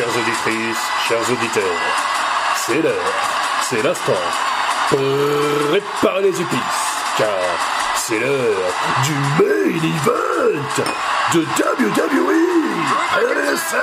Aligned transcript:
Chères 0.00 0.16
auditrices, 0.16 0.88
chers 1.06 1.30
auditeurs, 1.30 1.62
c'est 2.56 2.80
l'heure, 2.80 3.12
c'est 3.60 3.82
l'instant. 3.82 4.14
Préparez 4.88 6.22
les 6.22 6.40
épices, 6.40 7.02
car 7.18 7.28
c'est 7.96 8.18
l'heure 8.18 8.72
du 9.04 9.12
main 9.12 9.76
event 9.76 10.58
de 11.34 11.40
WWE 11.40 12.40
fois, 13.58 13.78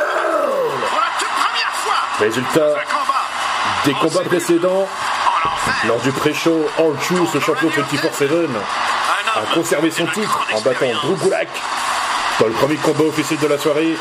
Résultat 2.17 2.73
des 3.85 3.93
combats 3.93 4.23
précédents, 4.23 4.87
lors 5.85 5.99
du 5.99 6.11
pré-show, 6.13 6.67
All 6.79 6.95
Truth, 6.99 7.31
le 7.35 7.39
champion 7.39 7.69
24-7, 7.69 8.49
Un 9.35 9.39
a 9.39 9.45
conservé 9.53 9.91
son 9.91 10.07
titre 10.07 10.47
en 10.51 10.61
battant. 10.61 10.93
Drew 11.03 11.15
Gulak. 11.17 11.49
Dans 12.39 12.45
le 12.45 12.53
premier 12.53 12.75
combat 12.75 13.05
officiel 13.05 13.39
de 13.39 13.47
la 13.47 13.57
soirée, 13.57 13.97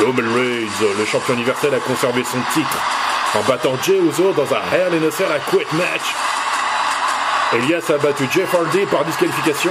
Roman 0.00 0.34
Reigns, 0.34 0.96
le 0.98 1.04
champion 1.04 1.34
universel, 1.34 1.72
a 1.72 1.78
conservé 1.78 2.24
son 2.24 2.38
titre 2.52 2.76
en 3.34 3.42
battant 3.48 3.76
Jey 3.80 3.98
Uso 3.98 4.32
dans 4.32 4.52
un 4.54 4.62
Hell 4.72 4.92
in 5.00 5.06
a 5.06 5.10
Cell 5.12 5.30
à 5.30 5.38
Quit 5.38 5.66
match. 5.72 6.14
Elias 7.52 7.88
a 7.90 7.98
battu 7.98 8.24
Jeff 8.32 8.52
Hardy 8.52 8.86
par 8.86 9.04
disqualification. 9.04 9.70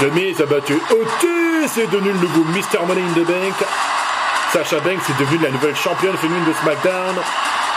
Demise 0.00 0.40
a 0.40 0.46
battu 0.46 0.74
Otis 0.90 1.80
et 1.80 1.86
devenu 1.86 2.10
le 2.10 2.18
nouveau 2.18 2.42
Mr. 2.50 2.84
Money 2.88 3.02
in 3.02 3.12
the 3.12 3.24
Bank. 3.24 3.54
Sasha 4.52 4.80
Banks 4.80 5.08
est 5.10 5.20
devenue 5.20 5.44
la 5.44 5.50
nouvelle 5.50 5.76
championne 5.76 6.16
féminine 6.16 6.44
de 6.44 6.52
SmackDown 6.54 7.14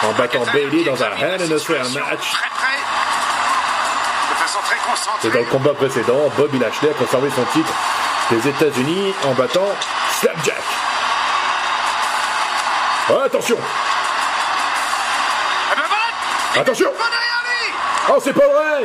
en 0.10 0.14
battant 0.14 0.44
Bailey 0.54 0.84
dans 0.86 1.04
un 1.04 1.12
Hell 1.20 1.42
in 1.42 1.56
a 1.56 1.60
Cell 1.60 1.84
match. 1.94 2.32
Très 2.32 2.50
près. 2.50 2.80
De 4.32 4.36
façon 4.38 4.60
très 4.66 5.28
Et 5.28 5.32
dans 5.32 5.40
le 5.40 5.46
combat 5.46 5.74
précédent, 5.76 6.32
Bobby 6.36 6.58
Lashley 6.58 6.90
a 6.90 6.94
conservé 6.94 7.30
son 7.36 7.44
titre 7.54 7.74
des 8.30 8.48
États-Unis 8.50 9.14
en 9.26 9.34
battant 9.34 9.68
Slapjack. 10.20 10.56
Attention. 13.26 13.58
Attention. 16.56 16.92
Oh, 18.10 18.20
c'est 18.22 18.34
pas 18.34 18.48
vrai 18.48 18.84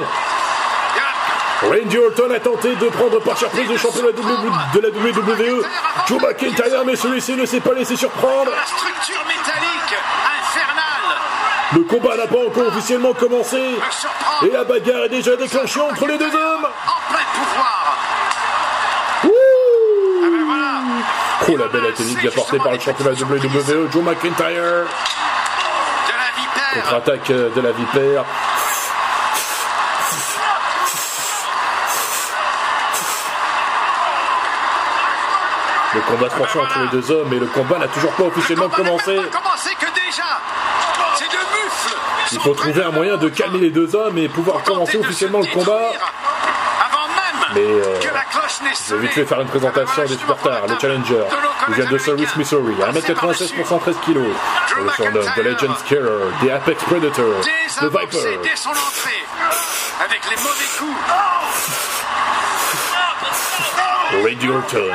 Randy 1.62 1.98
Orton 1.98 2.30
a 2.34 2.38
tenté 2.38 2.74
de 2.76 2.86
prendre 2.88 3.18
par 3.20 3.36
surprise 3.36 3.68
le 3.68 3.76
champion 3.76 4.02
de 4.02 4.80
la 4.80 4.88
WWE. 4.88 5.64
Joe 6.06 6.20
McIntyre, 6.20 6.84
mais 6.84 6.96
celui-ci 6.96 7.34
ne 7.34 7.46
s'est 7.46 7.60
pas 7.60 7.72
laissé 7.72 7.96
surprendre. 7.96 8.50
La 8.50 8.66
structure 8.66 9.24
métallique 9.26 9.96
infernale 10.40 11.18
Le 11.74 11.80
combat 11.84 12.16
n'a 12.16 12.26
pas 12.26 12.46
encore 12.46 12.68
officiellement 12.68 13.14
commencé. 13.14 13.60
Et 14.42 14.50
la 14.50 14.64
bagarre 14.64 15.04
est 15.04 15.08
déjà 15.08 15.34
déclenchée 15.34 15.80
entre 15.80 16.06
les 16.06 16.18
deux 16.18 16.26
hommes. 16.26 16.66
En 16.66 17.12
plein 17.12 17.24
pouvoir. 17.34 17.96
Ouh 19.24 19.30
Eh 20.24 20.30
ben 20.30 20.44
voilà. 20.44 20.72
Oh, 21.48 21.56
la 21.56 21.68
belle 21.68 21.92
technique 21.94 22.24
apportée 22.24 22.58
par 22.58 22.72
le 22.72 22.80
champion 22.80 23.04
de 23.04 23.10
la 23.10 23.16
WWE, 23.16 23.90
Joe 23.92 24.02
McIntyre. 24.02 24.86
Contre-attaque 26.74 27.30
euh, 27.30 27.50
de 27.54 27.60
la 27.60 27.72
vipère. 27.72 28.24
Le 35.94 36.00
combat 36.02 36.28
se 36.28 36.34
poursuit 36.34 36.58
entre 36.60 36.78
les 36.80 36.88
deux 36.88 37.10
hommes 37.10 37.32
et 37.32 37.38
le 37.38 37.46
combat 37.46 37.78
n'a 37.78 37.88
toujours 37.88 38.12
pas 38.12 38.24
officiellement 38.24 38.68
commencé. 38.68 39.18
Il 42.32 42.40
faut 42.40 42.54
trouver 42.54 42.82
un 42.82 42.90
moyen 42.90 43.16
de 43.16 43.28
calmer 43.28 43.60
les 43.60 43.70
deux 43.70 43.94
hommes 43.94 44.18
et 44.18 44.28
pouvoir 44.28 44.62
commencer 44.62 44.98
officiellement 44.98 45.38
le 45.40 45.46
combat. 45.46 45.92
Mais, 47.54 47.60
euh, 47.62 47.98
vais 48.64 48.74
sonné. 48.74 49.00
vite 49.02 49.12
fait 49.12 49.24
faire 49.26 49.40
une 49.40 49.48
présentation 49.48 50.02
des 50.04 50.16
superstars. 50.16 50.66
Le 50.68 50.78
challenger, 50.80 51.24
il 51.68 51.74
vient 51.74 51.90
de 51.90 51.98
Service, 51.98 52.36
Missouri, 52.36 52.74
1m96 52.74 53.54
pour 53.54 53.66
113 53.66 53.96
kg. 54.04 54.16
Le 54.16 55.34
The 55.34 55.44
Legend 55.44 55.76
Scarer, 55.78 56.30
The 56.44 56.50
Apex 56.50 56.84
Predator, 56.84 57.40
The 57.80 57.84
Viper. 57.84 58.38
dès 58.42 58.56
son 58.56 58.70
entrée. 58.70 59.24
Avec 60.04 60.20
les 60.30 60.36
mauvais 60.36 60.70
coups. 60.78 60.96
Randy 64.22 64.48
Orton, 64.48 64.88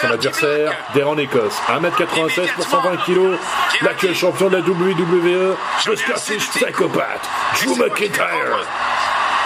son 0.00 0.10
adversaire, 0.12 0.72
Deron 0.94 1.18
Écosse, 1.18 1.56
1m96 1.68 2.52
pour 2.54 2.64
120 2.64 2.96
kg, 3.04 3.38
l'actuel 3.82 4.14
champion 4.14 4.48
de 4.48 4.56
la 4.56 4.62
WWE, 4.62 5.56
le 5.86 5.96
Scottish 5.96 6.48
Psychopath, 6.50 7.28
Drew 7.60 7.76
McIntyre. 7.76 8.64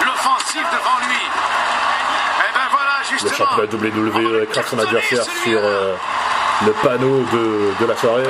L'offensive 0.05 0.61
devant 0.71 0.99
lui. 1.07 1.17
Le 3.11 3.17
justement. 3.17 3.33
champion 3.49 3.77
de 3.77 3.87
la 3.87 3.95
WWE 3.95 4.43
écrase 4.43 4.65
son 4.67 4.79
adversaire 4.79 5.23
sur 5.23 5.59
euh, 5.63 5.95
le 6.65 6.71
panneau 6.73 7.25
de, 7.31 7.73
de 7.79 7.85
la 7.85 7.95
soirée. 7.97 8.23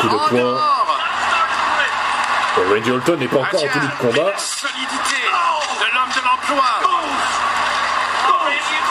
Coup 0.00 0.08
de 0.08 0.28
poing. 0.28 0.60
Randy 2.70 2.90
Orton 2.90 3.16
n'est 3.16 3.28
pas 3.28 3.36
encore 3.38 3.62
en 3.64 3.68
tenue 3.68 3.86
de 3.86 4.00
combat. 4.00 4.32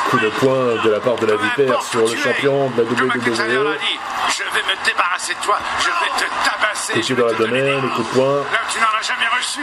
Coup 0.10 0.20
de 0.20 0.30
poing 0.30 0.84
de 0.84 0.90
la 0.92 1.00
part 1.00 1.16
de 1.16 1.26
la 1.26 1.36
vipère 1.36 1.82
sur 1.82 2.02
le 2.08 2.16
champion 2.16 2.70
de 2.70 2.84
la 2.84 2.90
WWE. 2.90 3.78
dit. 3.80 4.00
Je 4.30 4.44
vais 4.44 4.64
me 4.64 4.86
débarrasser 4.86 5.34
de 5.34 5.40
toi. 5.40 5.58
Je 5.80 5.86
vais 5.88 6.26
te 6.26 6.26
tabasser. 6.48 6.94
Coup 7.02 7.14
dans 7.20 7.26
la 7.26 7.34
te 7.34 7.38
donner 7.40 7.62
domaine, 7.62 7.82
des 7.82 7.88
coup 7.90 8.04
de 8.04 8.08
poing. 8.10 8.38
Là, 8.52 8.60
tu 8.72 8.80
n'en 8.80 8.86
as 8.98 9.02
jamais 9.02 9.28
reçu. 9.36 9.62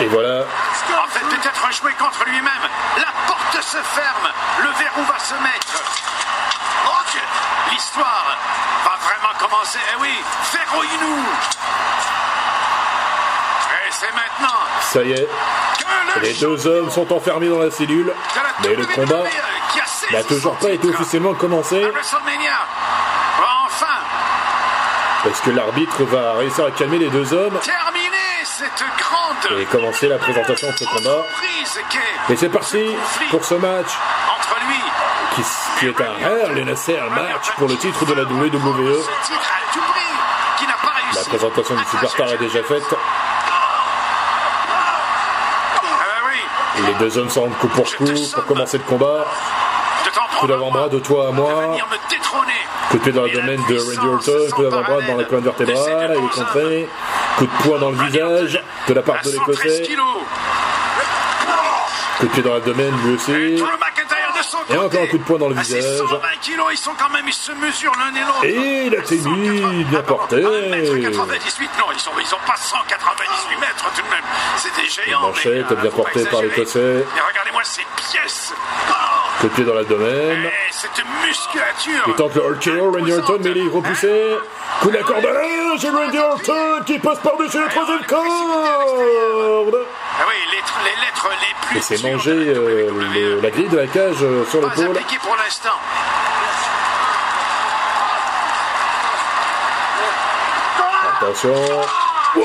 Et 0.00 0.06
voilà, 0.06 0.42
en 0.42 1.08
fait 1.08 1.20
peut-être 1.20 1.72
joué 1.72 1.92
contre 1.94 2.24
lui-même. 2.24 2.64
La 2.96 3.12
porte 3.26 3.62
se 3.62 3.78
ferme. 3.78 4.28
Le 4.60 4.70
verrou 4.78 5.04
va 5.04 5.18
se 5.18 5.34
mettre. 5.34 5.82
Dieu. 7.10 7.20
L'histoire 7.70 8.36
va 8.84 8.96
vraiment 9.02 9.34
commencer. 9.38 9.78
Eh 9.92 10.00
oui, 10.00 10.22
verrouille-nous. 10.52 11.24
Et 13.86 13.90
c'est 13.90 14.12
maintenant 14.14 14.58
ça 14.82 15.02
y 15.02 15.12
est, 15.12 15.28
les 16.22 16.32
deux 16.34 16.66
hommes 16.66 16.90
sont 16.90 17.12
enfermés 17.12 17.48
dans 17.48 17.58
la 17.58 17.70
cellule, 17.70 18.10
mais 18.62 18.74
le 18.74 18.84
WWE 18.84 18.94
combat 18.94 19.24
n'a 20.10 20.24
toujours 20.24 20.54
pas 20.56 20.70
été 20.70 20.88
officiellement 20.88 21.34
commencé, 21.34 21.82
parce 25.28 25.40
que 25.42 25.50
l'arbitre 25.50 26.04
va 26.04 26.32
réussir 26.38 26.64
à 26.64 26.70
calmer 26.70 26.96
les 26.98 27.10
deux 27.10 27.34
hommes 27.34 27.58
terminé 27.60 28.16
cette 28.44 28.82
grande 28.98 29.60
et 29.60 29.64
commencer 29.66 30.08
la 30.08 30.16
présentation 30.16 30.70
de 30.70 30.76
ce 30.76 30.84
combat. 30.84 31.26
Et 32.30 32.36
c'est 32.36 32.48
parti 32.48 32.96
pour 33.30 33.44
ce 33.44 33.54
match 33.56 33.88
entre 34.34 34.56
lui 34.66 34.80
qui, 35.34 35.42
qui 35.80 35.86
est 35.86 36.00
un 36.00 36.62
in 36.62 36.72
a 36.72 36.76
Cell 36.76 37.02
match 37.10 37.50
pour 37.58 37.68
le 37.68 37.76
titre 37.76 38.06
de 38.06 38.14
la 38.14 38.22
WWE. 38.22 39.04
La 41.14 41.24
présentation 41.24 41.74
du 41.74 41.84
Superstar 41.84 42.32
est 42.32 42.38
déjà 42.38 42.62
faite. 42.62 42.84
Ah 42.90 42.96
bah 45.82 46.26
oui, 46.26 46.82
Les 46.86 46.94
deux 46.94 47.18
hommes 47.18 47.28
sont 47.28 47.50
coup 47.50 47.68
pour 47.68 47.84
coup 47.84 48.04
pour 48.34 48.46
commencer 48.46 48.78
le 48.78 48.84
combat. 48.84 49.26
Coup 50.38 50.46
d'avant-bras 50.46 50.88
de 50.88 50.98
toi 51.00 51.28
à 51.28 51.30
moi. 51.32 51.76
Coup 52.90 52.98
de 52.98 53.02
pied 53.02 53.12
dans 53.12 53.24
le 53.24 53.30
domaine 53.30 53.60
de 53.68 53.78
Randy 53.78 54.08
Orton, 54.08 54.54
coup 54.54 54.62
d'avant-bras 54.62 55.02
dans 55.02 55.16
la 55.16 55.24
colonne 55.24 55.44
vertébrale, 55.44 56.16
il 56.16 56.24
est 56.24 56.28
contré. 56.28 56.88
Coup 57.36 57.46
de 57.46 57.62
poing 57.62 57.78
dans 57.78 57.90
le 57.90 57.96
visage 57.96 58.62
de 58.88 58.94
la 58.94 59.02
part 59.02 59.16
À 59.16 59.22
de 59.22 59.30
113 59.30 59.32
l'Écossais. 59.32 59.96
Coup 62.18 62.26
de 62.26 62.30
pied 62.32 62.42
dans 62.42 62.54
l'abdomen 62.54 62.94
lui 63.04 63.14
aussi. 63.14 63.62
Et 64.70 64.76
encore 64.76 65.02
un 65.02 65.06
coup 65.06 65.18
de 65.18 65.24
poing 65.24 65.38
dans 65.38 65.48
le 65.48 65.54
visage. 65.54 65.82
120 65.98 66.20
kilos, 66.40 66.66
ils 66.72 66.78
sont 66.78 66.92
quand 66.98 67.10
même, 67.10 67.26
ils 67.26 67.32
se 67.32 67.52
mesurent 67.52 67.92
l'un 67.98 68.14
et 68.14 68.20
l'autre. 68.20 68.44
Et 68.44 68.90
la 68.90 69.02
tenue 69.02 69.84
bien 69.84 70.02
portée. 70.02 70.36
1m98, 70.36 71.68
non, 71.78 71.86
ils 71.92 72.00
sont, 72.00 72.10
ils 72.20 72.34
ont 72.34 72.46
pas 72.46 72.56
198 72.56 73.60
mètres 73.60 73.90
tout 73.94 74.02
de 74.02 74.82
des 74.82 74.88
géants. 74.88 75.20
manchette 75.22 75.72
bien 75.72 75.90
portée 75.90 76.24
par 76.26 76.42
l'Écossais. 76.42 77.04
Regardez-moi 77.28 77.62
ces 77.64 77.82
pièces. 77.96 78.52
Pied 79.46 79.64
dans 79.64 79.74
l'abdomen. 79.74 80.44
Et 80.46 80.50
cette 80.72 81.00
musculature. 81.24 82.02
Il 82.08 82.14
tente 82.14 82.34
le 82.34 82.42
RKO, 82.42 82.90
Randy 82.92 83.12
Orton, 83.12 83.38
mais 83.40 83.50
il 83.50 83.66
est 83.66 83.70
repoussé. 83.70 84.36
Coup 84.80 84.90
de 84.90 84.96
la 84.96 85.02
corde 85.04 85.24
à 85.24 85.28
et 85.28 85.90
Randy 85.90 86.18
Orton 86.18 86.82
qui 86.84 86.98
passe 86.98 87.18
par-dessus 87.20 87.60
la 87.60 87.68
troisième 87.68 88.04
corde. 88.04 88.26
Ah 90.20 90.24
oui, 90.26 90.34
les, 90.50 90.56
les 90.56 90.96
lettres 91.06 91.28
les 91.40 91.54
plus. 91.68 91.78
Et 91.78 91.82
c'est 91.82 92.02
mangé 92.10 92.32
euh, 92.32 92.90
le- 93.14 93.40
la 93.40 93.50
grille 93.50 93.68
de 93.68 93.76
la 93.76 93.86
cage 93.86 94.16
euh, 94.22 94.44
sur 94.46 94.60
l'épaule. 94.60 94.96
appliqué 94.96 95.18
pour 95.22 95.36
l'instant. 95.36 95.78
Attention. 101.20 101.54
Wow 102.36 102.42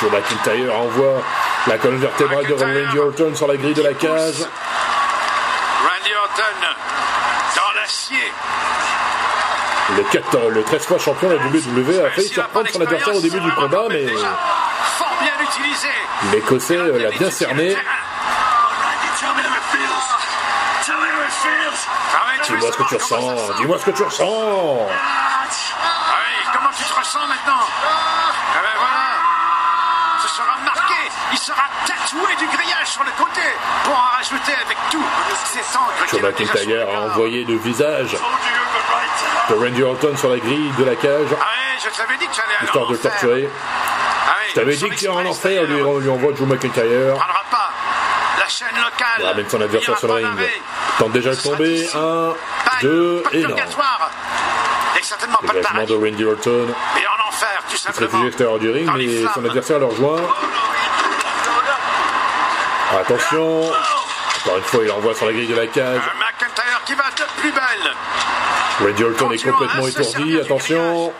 Joe 0.00 0.10
McIntyre 0.10 0.74
envoie 0.78 1.22
la 1.66 1.78
colonne 1.78 1.98
vertébrale 2.00 2.46
de 2.46 2.54
Randy 2.54 2.98
Orton 2.98 3.34
sur 3.34 3.46
la 3.48 3.56
grille 3.56 3.74
de 3.74 3.82
la 3.82 3.92
cage. 3.94 4.44
Dans 6.04 7.80
l'acier. 7.80 8.30
Le, 9.96 10.02
14 10.02 10.52
le 10.52 10.62
13 10.62 10.86
fois 10.86 10.98
champion 10.98 11.30
de 11.30 11.34
la 11.36 11.46
WWE 11.46 12.04
a 12.04 12.10
failli 12.10 12.28
surprendre 12.28 12.68
son 12.68 12.80
adversaire 12.82 13.16
au 13.16 13.20
début 13.20 13.40
du 13.40 13.50
combat, 13.52 13.84
mais 13.88 14.04
l'Écossais 16.32 16.76
euh, 16.76 16.98
l'a 16.98 17.10
bien 17.10 17.30
cerné. 17.30 17.74
Dis-moi 22.44 22.70
ce 22.70 22.76
que 22.76 22.88
tu 22.88 22.94
ressens, 22.96 23.54
dis-moi 23.56 23.78
ce 23.78 23.84
que 23.86 23.90
tu 23.92 24.02
ressens. 24.02 24.26
Ah 24.26 25.46
oui, 26.20 26.46
comment 26.52 26.70
tu 26.76 26.84
te 26.84 26.98
ressens 26.98 27.26
maintenant 27.26 27.64
Ah 27.64 28.60
ben 28.62 28.68
voilà. 28.78 29.06
Ce 30.22 30.28
sera 30.28 30.56
marqué. 30.64 31.10
Il 31.32 31.38
sera 31.38 31.62
tatoué 31.86 32.36
du 32.36 32.46
grillage 32.46 32.88
sur 32.88 33.04
le 33.04 33.10
côté. 33.16 33.40
Pour 33.84 33.96
en 34.24 34.34
rajouter 34.36 34.52
avec 34.64 34.76
tout 34.90 35.02
Joe 36.10 36.20
le 36.20 36.28
McIntyre 36.30 36.88
a 36.88 37.00
envoyé 37.02 37.44
le 37.44 37.56
visage 37.56 38.16
de 39.50 39.54
Randy 39.54 39.82
Orton 39.82 40.16
sur 40.16 40.30
la 40.30 40.38
grille 40.38 40.72
de 40.78 40.84
la 40.84 40.96
cage, 40.96 41.26
Ah 41.32 41.44
ouais, 41.44 41.78
je 41.84 41.96
t'avais 41.96 42.16
dit 42.16 42.26
que 42.26 42.34
j'allais 42.34 42.64
histoire 42.64 42.84
en 42.84 42.88
de 42.88 42.92
le 42.94 42.98
torturer. 42.98 43.48
Ah 44.26 44.32
Je 44.48 44.54
t'avais 44.54 44.76
dit 44.76 44.90
qu'il 44.90 45.10
en 45.10 45.24
enfer, 45.26 45.62
lui, 45.64 45.68
d'ailleurs. 45.74 45.98
lui 45.98 46.08
envoie 46.08 46.34
Joe 46.34 46.48
McIntyre. 46.48 46.84
On 47.14 47.18
pas. 47.50 47.70
La 48.38 48.48
chaîne 48.48 48.68
locale. 48.76 49.18
Il 49.18 49.26
ramène 49.26 49.48
son 49.48 49.60
adversaire 49.60 49.94
Il 49.96 49.98
sur 49.98 50.08
le 50.08 50.14
ring. 50.14 50.38
Tente 50.98 51.12
déjà 51.12 51.30
de 51.30 51.36
tomber. 51.42 51.74
d'ici. 51.74 51.96
1, 51.96 51.98
Bang, 51.98 52.34
2 52.82 53.22
pas 53.22 53.30
de 53.30 53.36
et 53.36 53.42
non. 53.42 53.56
Et 54.98 55.02
certainement 55.02 55.38
pas 55.46 55.52
de 55.52 55.94
Randy 55.94 56.24
Orton. 56.24 56.66
Et 56.96 57.06
en 57.06 57.28
enfer, 57.28 57.48
tout 57.68 57.72
Il 57.72 57.76
se 57.78 57.82
simplement. 57.84 58.06
réfugie 58.06 58.22
à 58.22 58.24
l'extérieur 58.24 58.58
du 58.58 58.70
ring, 58.70 58.90
mais 58.96 59.24
son 59.34 59.44
adversaire 59.44 59.78
le 59.78 59.86
rejoint. 59.86 60.16
Attention. 62.98 63.72
Encore 64.44 64.58
une 64.58 64.64
fois, 64.64 64.80
il 64.84 64.90
envoie 64.90 65.14
sur 65.14 65.24
la 65.24 65.32
grille 65.32 65.46
de 65.48 65.54
la 65.54 65.66
cage. 65.66 66.02
Un 66.02 66.18
McIntyre 66.18 66.82
qui 66.84 66.94
va 66.94 67.04
de 67.16 67.40
plus 67.40 67.50
belle. 67.50 67.94
Randy 68.78 69.04
Orton 69.04 69.32
est 69.32 69.42
complètement 69.42 69.84
se 69.84 69.88
étourdi. 69.88 70.38
Attention. 70.38 71.12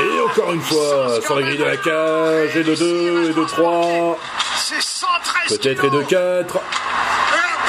Et 0.00 0.20
encore 0.20 0.52
une 0.52 0.60
fois, 0.60 1.20
sur 1.22 1.36
la 1.36 1.42
grille 1.42 1.58
de 1.58 1.64
la 1.64 1.76
cage. 1.76 2.56
Et 2.56 2.64
de 2.64 2.74
2, 2.74 3.30
et 3.30 3.32
de 3.32 3.44
3. 3.44 4.18
C'est 4.56 4.82
113 4.82 5.56
Peut-être 5.58 5.84
et 5.84 5.90
de 5.90 6.02
kilos. 6.02 6.08
4. 6.08 6.60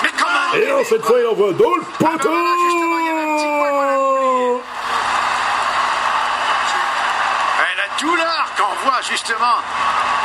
Mais 0.02 0.10
comment 0.18 0.54
Et 0.56 0.68
non, 0.68 0.84
cette 0.86 1.06
fois, 1.06 1.20
il 1.20 1.28
envoie 1.28 1.54
dans 1.54 1.76
le 1.76 1.84
poteau 2.00 2.30
Et 7.60 7.78
la 7.78 8.02
douleur 8.02 8.48
qu'on 8.58 8.90
voit 8.90 9.02
justement, 9.08 9.58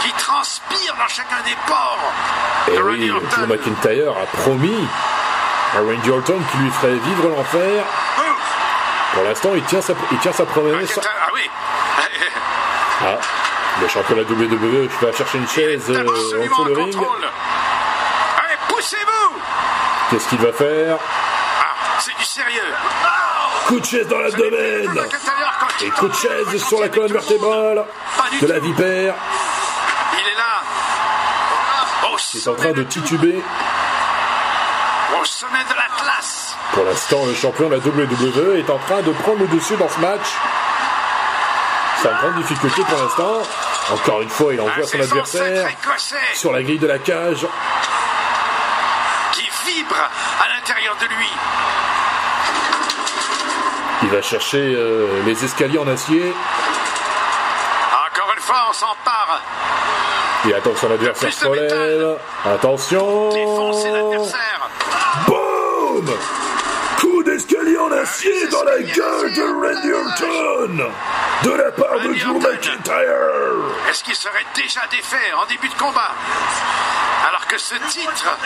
qui 0.01 0.13
transpire 0.13 0.95
dans 0.99 1.09
chacun 1.09 1.41
des 1.45 1.57
pores. 1.67 2.13
Et 2.69 2.71
de 2.73 2.77
Eh 2.79 2.83
oui. 2.83 3.13
Joe 3.37 3.47
McIntyre 3.49 4.13
a 4.17 4.27
promis 4.39 4.87
à 5.75 5.79
Randy 5.81 6.11
Orton 6.11 6.39
qu'il 6.51 6.61
lui 6.61 6.71
ferait 6.71 6.95
vivre 6.95 7.29
l'enfer. 7.37 7.85
Pour 9.15 9.25
l'instant, 9.25 9.51
il 9.55 9.63
tient 9.65 9.81
sa, 9.81 9.93
il 10.13 10.19
tient 10.19 10.33
sa 10.33 10.45
promesse. 10.45 10.99
Ah 11.03 11.29
oui. 11.35 11.43
Ah, 13.03 13.17
le 13.81 13.89
championnat 13.89 14.23
WWE 14.29 14.87
va 15.01 15.11
chercher 15.13 15.39
une 15.39 15.49
chaise 15.49 15.85
euh, 15.89 16.01
en 16.07 16.13
dessous 16.13 16.65
le 16.67 16.73
ring. 16.75 16.95
contrôle. 16.95 17.25
Allez, 18.37 18.57
poussez-vous 18.69 19.39
Qu'est-ce 20.11 20.29
qu'il 20.29 20.39
va 20.39 20.53
faire? 20.53 20.99
Ah, 21.63 21.65
c'est 21.99 22.15
du 22.19 22.25
sérieux. 22.25 22.61
Coup 23.69 23.81
de 23.81 23.87
chaise 23.87 24.07
dans 24.07 24.19
l'abdomen 24.19 25.01
Et 25.81 25.89
coup 25.91 26.09
de 26.09 26.15
chaise 26.15 26.63
sur 26.63 26.79
la 26.81 26.91
colonne 26.91 27.13
vertébrale 27.13 27.85
de 28.43 28.47
la 28.47 28.59
vipère 28.59 29.15
qui 32.31 32.39
est 32.39 32.49
en 32.49 32.55
train 32.55 32.73
de 32.73 32.83
tituber. 32.85 33.43
Au 35.21 35.25
sommet 35.25 35.65
de 35.65 35.75
l'Atlas. 35.75 36.57
Pour 36.73 36.85
l'instant, 36.85 37.27
le 37.27 37.35
champion 37.35 37.69
de 37.69 37.75
la 37.75 37.81
WWE 37.81 38.59
est 38.59 38.71
en 38.71 38.79
train 38.79 39.03
de 39.03 39.11
prendre 39.13 39.41
le 39.41 39.49
dessus 39.49 39.77
dans 39.77 39.89
ce 39.89 39.99
match. 39.99 40.29
C'est 42.01 42.09
en 42.09 42.15
grande 42.15 42.37
difficulté 42.37 42.83
pour 42.83 42.99
l'instant. 42.99 43.43
Encore 43.93 44.23
une 44.23 44.29
fois, 44.29 44.55
il 44.55 44.61
envoie 44.61 44.85
son 44.85 44.99
son 44.99 45.01
adversaire 45.01 45.69
sur 46.35 46.53
la 46.53 46.63
grille 46.63 46.79
de 46.79 46.87
la 46.87 46.99
cage. 46.99 47.47
qui 49.33 49.51
vibre 49.67 49.97
à 49.97 50.49
l'intérieur 50.55 50.97
de 51.01 51.07
lui. 51.07 51.29
Il 54.03 54.09
va 54.09 54.23
chercher 54.23 54.75
euh, 54.75 55.23
les 55.27 55.45
escaliers 55.45 55.79
en 55.79 55.89
acier. 55.89 56.33
Encore 57.93 58.33
une 58.35 58.43
fois, 58.43 58.67
on 58.71 58.73
s'empare. 58.73 59.43
Il 60.45 60.55
attend 60.55 60.71
que 60.71 60.79
son 60.79 60.91
adversaire 60.91 61.33
se 61.33 61.47
relève. 61.47 62.17
Attention 62.47 63.29
Défoncer 63.31 63.91
l'adversaire. 63.91 64.71
Boum 65.27 66.07
Coup 66.99 67.23
d'escalier 67.23 67.77
en 67.77 67.93
acier 67.93 68.47
dans 68.49 68.65
la 68.65 68.79
gueule 68.81 69.35
de 69.35 69.43
Randy 69.43 69.93
Orton 69.93 70.91
De 71.43 71.51
la 71.51 71.71
part 71.73 72.01
de 72.01 72.15
Drew. 72.15 72.39
McIntyre 72.41 73.85
Est-ce 73.91 74.05
qu'il 74.05 74.15
serait 74.15 74.47
déjà 74.55 74.81
défait 74.91 75.33
en 75.37 75.47
début 75.47 75.69
de 75.69 75.75
combat? 75.75 76.13
Alors 77.29 77.47
que 77.47 77.59
ce 77.59 77.75
titre 77.91 78.37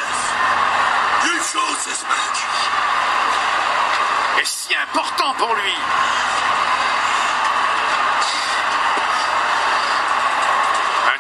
est 4.40 4.44
si 4.44 4.75
important 4.75 5.32
pour 5.38 5.55
lui. 5.55 5.75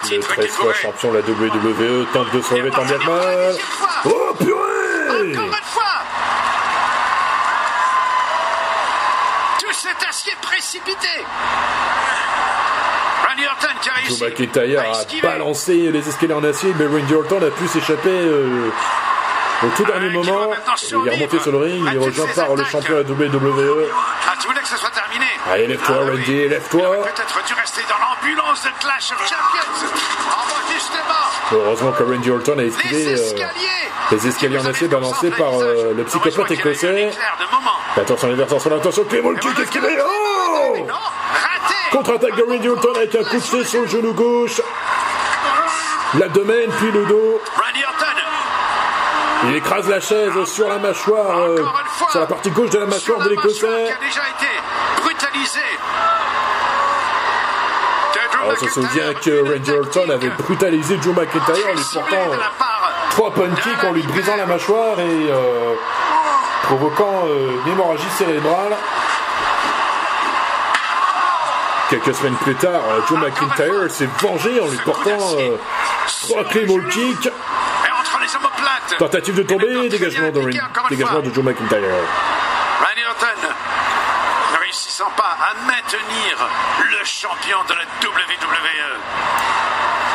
Le 0.04 0.08
titre 0.10 0.34
qui 0.34 0.40
13 0.40 0.50
fois 0.50 0.72
champion 0.74 1.12
de 1.12 1.18
la 1.18 1.22
WWE 1.24 2.06
tente 2.12 2.30
de 2.34 2.42
se 2.42 2.54
que 2.54 3.06
mal. 3.06 3.54
Oh 4.04 4.34
purée 4.38 5.32
Encore 5.32 5.44
une 5.46 5.52
fois 5.64 5.84
Tout 9.60 9.72
cet 9.72 10.08
acier 10.08 10.32
précipité 10.42 11.08
Randy 13.28 13.46
Orton 13.46 13.68
qui 13.80 13.88
a 13.88 13.92
réussi 13.94 14.22
McIntyre 14.22 14.80
a 14.82 15.26
balancé 15.26 15.90
les 15.90 16.08
escaliers 16.08 16.34
en 16.34 16.44
acier, 16.44 16.74
mais 16.78 16.86
Randy 16.86 17.14
Orton 17.14 17.38
a 17.42 17.50
pu 17.50 17.66
s'échapper 17.66 18.10
euh, 18.10 18.68
au 19.62 19.66
tout 19.76 19.84
dernier 19.84 20.08
Ah, 20.08 20.10
qui 20.10 20.28
moment. 20.30 20.50
Il 20.82 21.08
est 21.08 21.14
remonté 21.14 21.38
sur 21.40 21.52
le 21.52 21.58
ring, 21.58 21.84
il 21.90 21.94
est 21.94 21.98
rejoint 22.04 22.26
par 22.34 22.54
le 22.54 22.64
champion 22.64 22.96
de 22.96 23.02
la 23.02 23.08
WWE. 23.10 23.88
Ah, 25.14 25.18
terminé 25.18 25.30
Allez, 25.52 25.66
lève-toi, 25.68 25.96
Ah, 25.98 26.04
oui. 26.04 26.10
Randy, 26.20 26.48
lève-toi. 26.48 26.80
Il 26.80 26.86
aurait 26.86 26.98
peut-être 27.12 27.44
dû 27.46 27.54
rester 27.54 27.82
dans 27.88 27.98
l'ambulance 27.98 28.62
de 28.64 28.68
Clash 28.80 29.12
of 29.12 29.18
Champions. 29.28 29.88
Justement, 30.72 31.02
Heureusement 31.52 31.92
que 31.92 32.02
Randy 32.02 32.30
Orton 32.30 32.52
a 32.58 32.62
les 32.62 32.68
esquivé 32.68 33.06
euh, 33.08 33.14
escaliers. 33.14 33.90
les 34.10 34.26
escaliers 34.28 34.58
en 34.58 34.66
acier 34.66 34.88
balancés 34.88 35.30
par 35.30 35.54
euh, 35.60 35.92
le 35.96 36.04
psychopathe 36.04 36.50
écossais. 36.50 37.10
Attention, 37.96 38.28
l'adversaire 38.28 38.60
sur 38.60 38.70
l'attention, 38.70 39.04
Claymore 39.04 39.34
Kick 39.40 39.58
esquivé. 39.60 39.98
Oh 40.04 40.76
Non, 40.78 40.94
raté. 40.94 41.74
Contre-attaque 41.92 42.36
de 42.36 42.42
Randy 42.42 42.68
Orton 42.68 42.92
avec 42.96 43.14
un 43.14 43.24
coup 43.24 43.36
de 43.36 43.42
pied 43.42 43.64
sur 43.64 43.82
le 43.82 43.86
genou 43.86 44.12
gauche. 44.14 44.60
L'abdomen, 46.18 46.70
puis 46.78 46.90
le 46.90 47.04
dos. 47.06 47.40
Randy 47.56 47.84
Orton. 47.84 48.06
Il 49.46 49.56
écrase 49.56 49.88
la 49.88 50.00
chaise 50.00 50.32
sur 50.46 50.68
la 50.68 50.78
mâchoire, 50.78 51.38
euh, 51.40 51.62
sur 52.10 52.20
la 52.20 52.26
partie 52.26 52.50
gauche 52.50 52.70
de 52.70 52.78
la 52.78 52.86
mâchoire 52.86 53.18
la 53.18 53.24
de 53.26 53.30
l'Écossais. 53.30 53.94
Qui 55.34 55.40
a 55.40 55.42
déjà 55.42 55.42
été 55.42 55.42
brutalisé. 55.42 55.60
De 58.14 58.20
Drew 58.30 58.50
On 58.50 58.56
se 58.56 58.68
souvient 58.68 59.14
que 59.14 59.52
Randy 59.52 59.70
Orton 59.72 60.10
avait 60.10 60.30
brutalisé 60.30 60.98
Joe 61.02 61.14
McIntyre 61.14 61.66
en 61.68 61.74
lui 61.74 61.84
portant 61.92 62.30
part 62.58 62.74
trois 63.10 63.32
punch 63.32 63.58
en 63.84 63.92
lui 63.92 64.02
brisant 64.02 64.36
la 64.36 64.46
mâchoire 64.46 64.98
et 64.98 65.30
euh, 65.30 65.74
provoquant 66.64 67.26
euh, 67.26 67.60
une 67.64 67.72
hémorragie 67.72 68.10
cérébrale. 68.16 68.76
Quelques 71.90 72.14
semaines 72.14 72.34
plus 72.36 72.54
tard, 72.56 72.80
euh, 72.90 73.00
Joe 73.08 73.18
McIntyre 73.18 73.90
s'est 73.90 74.08
vengé 74.20 74.60
en 74.60 74.66
lui 74.66 74.78
portant 74.84 75.36
euh, 75.38 75.56
trois 76.22 76.44
Claymore 76.44 76.88
Kick. 76.90 77.30
Tentative 78.98 79.34
de 79.34 79.42
tomber, 79.42 79.88
dégagement 79.88 80.30
de, 80.30 80.50
dégagement 80.88 81.20
de 81.20 81.32
Joe 81.32 81.44
McIntyre. 81.44 81.80
Randy 82.80 83.04
Orton 83.08 83.53
réussissant 84.94 85.10
pas 85.16 85.36
à 85.40 85.54
maintenir 85.66 86.48
le 86.90 87.04
champion 87.04 87.58
de 87.68 87.74
la 87.74 87.84
WWE. 88.08 89.00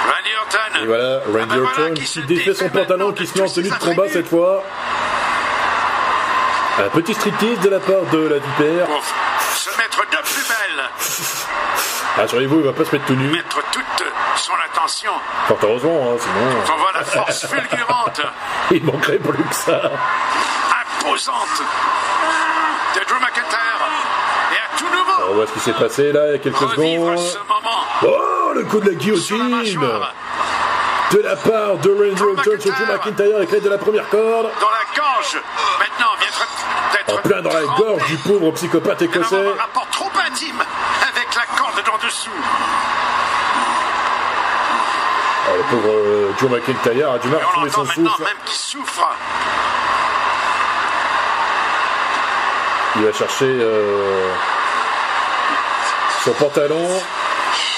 Randy 0.06 0.30
Orton. 0.42 0.82
Et 0.82 0.86
voilà, 0.86 1.20
Ah 1.26 1.28
ben 1.28 1.40
Randy 1.40 1.60
voilà 1.60 1.70
Orton 1.70 1.94
qui 1.96 2.02
qui 2.02 2.08
se 2.08 2.20
défait 2.22 2.54
son 2.54 2.70
pantalon, 2.70 3.12
qui 3.12 3.28
se 3.28 3.38
met 3.38 3.44
en 3.50 3.52
tenue 3.52 3.70
de 3.70 3.76
combat 3.76 4.08
cette 4.10 4.30
fois. 4.30 4.64
Un 6.80 6.90
petit 6.90 7.14
striptease 7.14 7.60
de 7.60 7.70
la 7.70 7.80
part 7.80 8.04
de 8.12 8.28
la 8.30 8.38
vipère. 8.38 8.86
Pour 8.86 9.04
se 9.54 9.70
mettre 9.78 10.00
de 10.00 10.18
plus 10.24 10.48
belle, 10.48 10.86
Rassurez-vous, 12.18 12.60
il 12.60 12.66
va 12.66 12.74
pas 12.74 12.86
se 12.86 12.96
mettre 12.96 13.06
tout 13.06 13.16
nu. 13.16 13.28
mettre 13.30 13.62
toute 13.72 14.04
son 14.36 14.54
attention. 14.66 15.12
Fort 15.48 15.58
heureusement, 15.64 16.12
hein, 16.14 16.18
sinon 16.20 16.76
On 16.76 16.78
voit 16.80 16.92
la 16.94 17.04
force 17.04 17.46
fulgurante, 17.52 18.22
il 18.72 18.84
manquerait 18.84 19.18
plus 19.18 19.44
que 19.44 19.56
ça. 19.56 19.82
imposante 21.02 21.62
de 22.96 23.00
Drew 23.06 23.20
McIntyre. 23.20 23.82
Et 24.52 24.56
à 24.58 24.78
tout 24.78 24.90
nouveau, 24.90 25.19
On 25.30 25.34
voit 25.36 25.46
ce 25.48 25.54
qui 25.54 25.60
s'est 25.60 25.74
passé 25.74 26.12
là 26.12 26.28
il 26.28 26.32
y 26.32 26.36
a 26.36 26.38
quelques 26.40 26.58
revivre 26.58 27.18
secondes. 27.20 27.40
Oh, 28.04 28.52
le 28.56 28.64
coup 28.64 28.80
de 28.80 28.90
la 28.90 28.96
guillotine 28.96 29.62
de 31.12 31.22
la 31.22 31.36
part 31.36 31.78
de 31.78 31.90
Randy 31.90 32.22
Orton 32.22 32.60
sur 32.60 32.72
Drew 32.72 32.86
McIntyre 32.86 33.36
avec 33.36 33.52
l'aide 33.52 33.64
de 33.64 33.70
la 33.70 33.78
première 33.78 34.08
corde. 34.10 34.50
dans 34.62 34.70
la 34.70 34.86
gorge. 34.96 35.42
Maintenant, 35.80 36.14
vient 36.20 36.30
d'être 36.94 37.14
En 37.14 37.22
plein 37.22 37.42
dans 37.42 37.54
la 37.54 37.64
gorge 37.78 38.06
du 38.08 38.18
pauvre 38.18 38.52
psychopathe 38.52 39.02
écossais. 39.02 39.36
un 39.36 39.60
rapport 39.60 39.88
trop 39.92 40.10
intime 40.28 40.62
avec 41.02 41.36
la 41.36 41.46
corde 41.58 41.84
d'en 41.84 42.06
dessous. 42.06 42.30
Ah, 45.48 45.52
le 45.58 45.64
pauvre 45.64 45.94
euh, 45.94 46.32
Joe 46.40 46.50
McIntyre 46.52 47.12
a 47.12 47.18
du 47.20 47.28
mal 47.28 47.42
à 47.42 47.48
on 47.48 47.52
trouver 47.54 47.70
son 47.72 47.86
souffle. 47.86 48.24
même 48.24 48.38
qu'il 48.46 48.56
souffre. 48.56 49.10
Il 52.98 53.04
va 53.04 53.14
chercher 53.14 53.46
euh, 53.48 54.32
son 56.24 56.32
pantalon, 56.34 56.88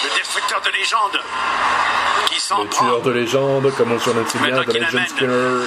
Le 0.03 0.17
destructeur 0.17 0.61
de 0.61 0.69
légende 0.71 1.19
qui 2.27 2.39
s'en 2.39 2.63
le 2.63 2.69
prend. 2.69 2.85
tueur 2.85 3.01
de 3.01 3.11
légende, 3.11 3.73
comme 3.75 3.91
on 3.91 3.99
surnomme 3.99 4.25
si 4.27 4.37
bien, 4.39 4.63
qu'il 4.63 4.81
Legend 4.81 5.07
Skinner, 5.07 5.65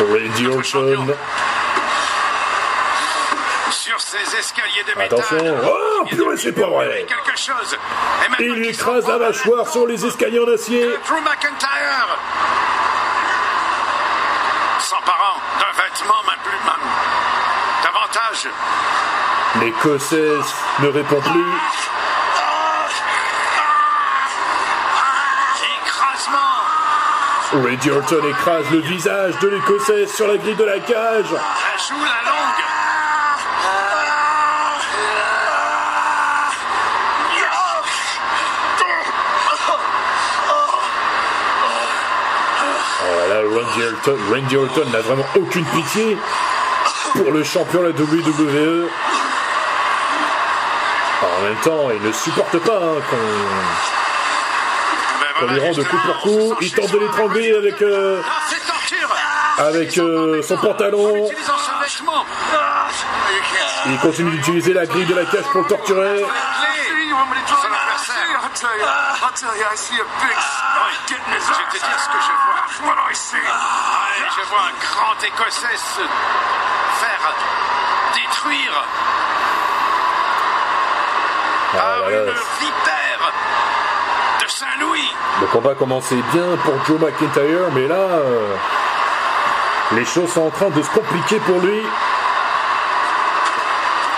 Randy 0.00 0.46
Orton. 0.48 1.14
Sur 3.70 4.00
ces 4.00 4.36
escaliers 4.36 4.84
de 4.92 4.98
métal. 4.98 5.18
Attention. 5.20 5.56
Oh, 5.64 6.04
Il 6.10 6.16
purée, 6.16 6.34
est 6.34 6.36
c'est 6.38 6.52
pas 6.52 6.66
vrai. 6.68 7.06
Quelque 7.08 7.38
chose. 7.38 7.76
Et 8.24 8.28
maintenant 8.28 8.54
Il 8.56 8.66
écrase 8.66 9.06
la 9.06 9.18
mâchoire 9.18 9.68
sur 9.68 9.86
les 9.86 10.04
escaliers 10.04 10.40
en 10.40 10.52
acier. 10.52 10.84
Drew 11.06 11.20
McIntyre 11.20 12.18
s'emparant 14.78 15.40
d'un 15.60 15.82
vêtement 15.82 16.22
même 16.26 16.38
plus 16.44 16.58
même. 16.64 16.88
Davantage. 17.82 18.48
L'Écossaise 19.60 20.54
ne 20.80 20.88
répond 20.88 21.20
plus. 21.20 21.44
Randy 27.52 27.90
Orton 27.90 28.28
écrase 28.28 28.70
le 28.70 28.80
visage 28.80 29.38
de 29.38 29.48
l'Écossaise 29.48 30.12
sur 30.12 30.26
la 30.26 30.36
grille 30.36 30.54
de 30.54 30.64
la 30.64 30.78
cage. 30.80 31.24
Joue 31.30 32.04
la. 32.04 32.10
Oh 43.00 43.84
Orton, 43.94 44.18
Randy 44.30 44.56
Orton 44.56 44.90
n'a 44.90 45.00
vraiment 45.00 45.26
aucune 45.36 45.64
pitié 45.64 46.18
pour 47.14 47.32
le 47.32 47.42
champion 47.44 47.80
de 47.80 47.86
la 47.86 47.92
WWE. 47.92 48.88
En 51.22 51.42
même 51.42 51.56
temps, 51.62 51.88
il 51.90 52.06
ne 52.06 52.12
supporte 52.12 52.58
pas 52.58 52.76
hein, 52.76 53.00
qu'on 53.08 53.97
Voilà, 55.40 55.70
coup 55.72 55.96
pour 56.04 56.18
coup. 56.20 56.56
Il 56.60 56.72
tente 56.74 56.90
de 56.90 56.98
l'étrangler 56.98 57.54
avec, 57.56 57.80
euh, 57.82 58.20
Ah, 59.58 59.64
avec 59.64 59.96
euh, 59.98 60.42
son 60.42 60.56
pantalon. 60.56 61.28
Il 63.86 63.98
continue 64.00 64.30
d'utiliser 64.32 64.72
la 64.72 64.86
grille 64.86 65.06
de 65.06 65.14
la 65.14 65.24
cage 65.24 65.44
pour 65.52 65.62
le 65.62 65.68
torturer. 65.68 66.24
Je 71.38 71.52
vais 71.52 71.68
te 71.70 71.76
dire 71.78 71.98
ce 71.98 72.08
que 72.08 72.20
je 72.20 72.32
vois. 72.44 72.88
Ouais, 72.88 73.14
je 74.36 74.42
vois 74.48 74.62
un 74.62 74.72
grand 74.80 75.16
Écossais 75.24 75.76
se 75.76 76.00
faire 77.00 77.24
détruire 78.14 78.84
Ah 81.74 81.76
par 82.00 82.10
là. 82.10 82.16
une 82.16 82.26
vipère 82.60 83.32
de 84.40 84.46
Saint-Louis. 84.48 84.77
Le 85.40 85.46
combat 85.46 85.74
commençait 85.74 86.22
bien 86.32 86.44
pour 86.64 86.74
Joe 86.86 87.00
McIntyre, 87.00 87.70
mais 87.74 87.86
là, 87.86 87.94
euh, 87.94 88.54
les 89.92 90.04
choses 90.04 90.30
sont 90.32 90.42
en 90.46 90.50
train 90.50 90.70
de 90.70 90.82
se 90.82 90.90
compliquer 90.90 91.36
pour 91.40 91.58
lui. 91.60 91.82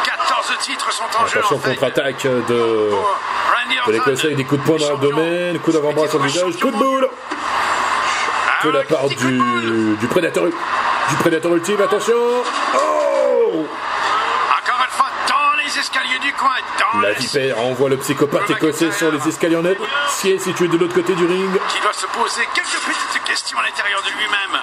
14 0.05 0.59
titres 0.61 0.93
sont 0.93 1.05
en. 1.19 1.25
Attention 1.25 1.59
contre-attaque 1.59 2.23
de, 2.25 2.91
de 3.87 3.93
l'Écossais 3.93 4.27
avec 4.27 4.37
des 4.39 4.45
coups 4.45 4.61
de 4.63 4.67
poing 4.67 4.79
dans 4.79 4.89
l'abdomen, 4.91 5.59
coup 5.61 5.73
d'avant-bras 5.73 6.09
sur 6.09 6.19
le 6.19 6.27
visage, 6.27 6.59
coup 6.59 6.71
de 6.71 6.77
boule 6.77 7.09
Ah 8.63 8.67
de 8.67 8.71
la 8.71 8.83
part 8.83 9.09
du, 9.09 9.97
du 9.97 10.07
prédateur 10.07 10.45
du 10.45 11.17
prédateur 11.17 11.55
ultime. 11.55 11.81
Attention 11.83 12.15
Oh 12.75 13.67
Encore 14.49 14.85
une 14.85 14.91
fois, 14.91 15.07
dans 15.29 15.57
les 15.63 15.79
escaliers 15.79 16.19
du 16.21 16.33
coin, 16.33 16.51
La 17.03 17.13
vipère 17.13 17.59
envoie 17.61 17.89
le 17.89 17.97
psychopathe 17.99 18.51
écossais 18.51 18.91
sur 18.91 19.13
les 19.13 19.29
escaliers 19.29 19.57
en 19.57 19.65
acier 19.65 20.39
situé 20.39 20.67
de 20.69 20.77
l'autre 20.77 20.95
côté 20.95 21.15
du 21.15 21.25
ring. 21.25 21.51
qui 21.69 21.81
doit 21.81 21.93
se 21.93 22.07
poser 22.07 22.47
quelques 22.53 22.81
petites 22.85 23.23
questions 23.25 23.59
à 23.59 23.63
l'intérieur 23.63 24.03
de 24.03 24.09
lui-même. 24.11 24.61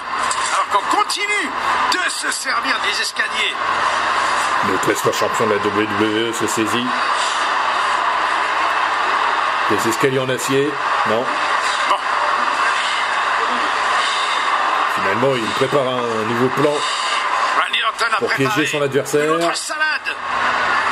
Alors 0.52 0.68
qu'on 0.70 0.96
continue 0.96 1.48
de 1.92 2.10
se 2.10 2.30
servir 2.30 2.76
des 2.84 3.00
escaliers. 3.00 3.54
Le 4.70 4.76
13 4.78 4.96
fois 4.98 5.12
champion 5.12 5.46
de 5.46 5.52
la 5.54 5.58
WWE 5.58 6.32
se 6.34 6.46
saisit. 6.46 6.86
Les 9.70 9.88
escaliers 9.88 10.18
en 10.18 10.28
acier, 10.28 10.70
non. 11.08 11.24
Bon, 11.88 11.96
Finalement, 14.96 15.34
il 15.34 15.44
prépare 15.52 15.88
un 15.88 16.24
nouveau 16.28 16.48
plan. 16.48 16.74
Pour 18.18 18.32
piéger 18.34 18.66
son 18.66 18.82
adversaire. 18.82 19.34
une 19.36 19.44
autre 19.44 19.56
salade. 19.56 19.84
Donc 20.06 20.16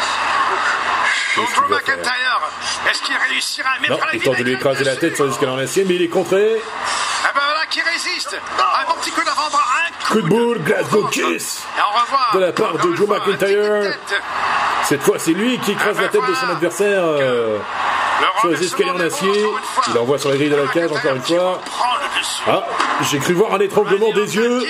Qu'est-ce 0.05 0.15
qu'il 0.15 0.85
Drew 0.87 1.05
va 1.05 1.17
faire 1.45 1.69
McIntyre, 1.69 2.41
est-ce 2.91 3.03
qu'il 3.03 3.15
réussira 3.31 3.71
à 3.77 3.81
mettre 3.81 3.93
Non, 3.95 3.99
la 4.07 4.15
il 4.15 4.23
tente 4.23 4.39
de 4.39 4.43
lui 4.45 4.53
écraser 4.55 4.85
la 4.85 4.97
tête 4.97 5.17
sur 5.17 5.25
les 5.27 5.33
escaliers 5.33 5.53
en 5.53 5.59
acier, 5.59 5.85
mais 5.87 5.95
il 5.97 6.03
est 6.03 6.09
contré. 6.09 6.61
Ah 7.25 7.31
ben 7.35 7.41
voilà 7.45 7.67
qui 7.67 7.81
résiste. 7.83 8.39
Un 8.59 8.95
petit 9.01 9.11
coup 9.11 9.25
d'avant-bras, 9.25 9.63
un 9.89 10.13
Coup 10.13 10.21
de 10.23 10.29
boule, 10.29 10.59
Glasgow 10.61 11.05
Kiss. 11.09 11.63
De 12.35 12.39
la 12.39 12.53
part 12.53 12.73
de 12.75 12.93
Drew 12.95 13.07
McIntyre. 13.07 13.83
de. 13.83 13.93
Cette 14.85 15.03
fois, 15.03 15.19
c'est 15.19 15.33
lui 15.33 15.59
qui 15.59 15.73
écrase 15.73 16.01
la 16.01 16.09
tête 16.09 16.25
de 16.27 16.35
son 16.35 16.49
adversaire 16.49 17.03
euh, 17.05 17.59
sur 18.41 18.49
les 18.51 18.63
escaliers 18.63 18.91
en 18.93 19.01
acier. 19.01 19.29
de. 19.33 19.49
Il 19.93 19.99
envoie 19.99 20.19
sur 20.19 20.31
la 20.31 20.37
grille 20.37 20.51
de 20.51 20.57
la 20.57 20.69
cage 20.69 20.91
encore 20.93 21.13
une 21.15 21.23
fois. 21.23 21.61
Ah, 22.49 22.63
j'ai 23.11 23.19
cru 23.19 23.35
voir 23.35 23.55
un 23.55 23.59
étranglement 23.61 24.07
Randy 24.07 24.21
des 24.21 24.37
yeux 24.37 24.63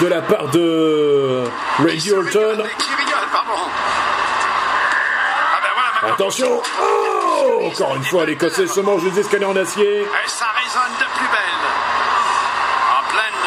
de 0.00 0.06
la 0.06 0.22
part 0.22 0.48
de 0.48 1.44
Randy 1.78 1.92
Qui 1.98 2.00
se 2.08 2.14
Orton. 2.14 2.24
rigole, 2.24 2.66
Qui 2.78 2.88
rigole, 2.94 3.28
pardon. 3.30 3.52
Ah 5.52 5.58
ben 5.62 5.68
voilà, 5.74 5.88
maintenant- 5.92 5.95
Attention 6.12 6.62
Oh 6.80 7.62
Encore 7.66 7.96
une 7.96 8.04
fois, 8.04 8.24
l'Écossais 8.26 8.66
se 8.66 8.80
mange 8.80 9.02
les 9.04 9.18
escaliers 9.20 9.44
en 9.44 9.56
acier. 9.56 10.02
Et 10.02 10.28
ça 10.28 10.46
résonne 10.54 10.92
de 11.00 11.04
plus 11.18 11.26
belle. 11.26 11.64
En 12.96 13.02
pleine 13.10 13.42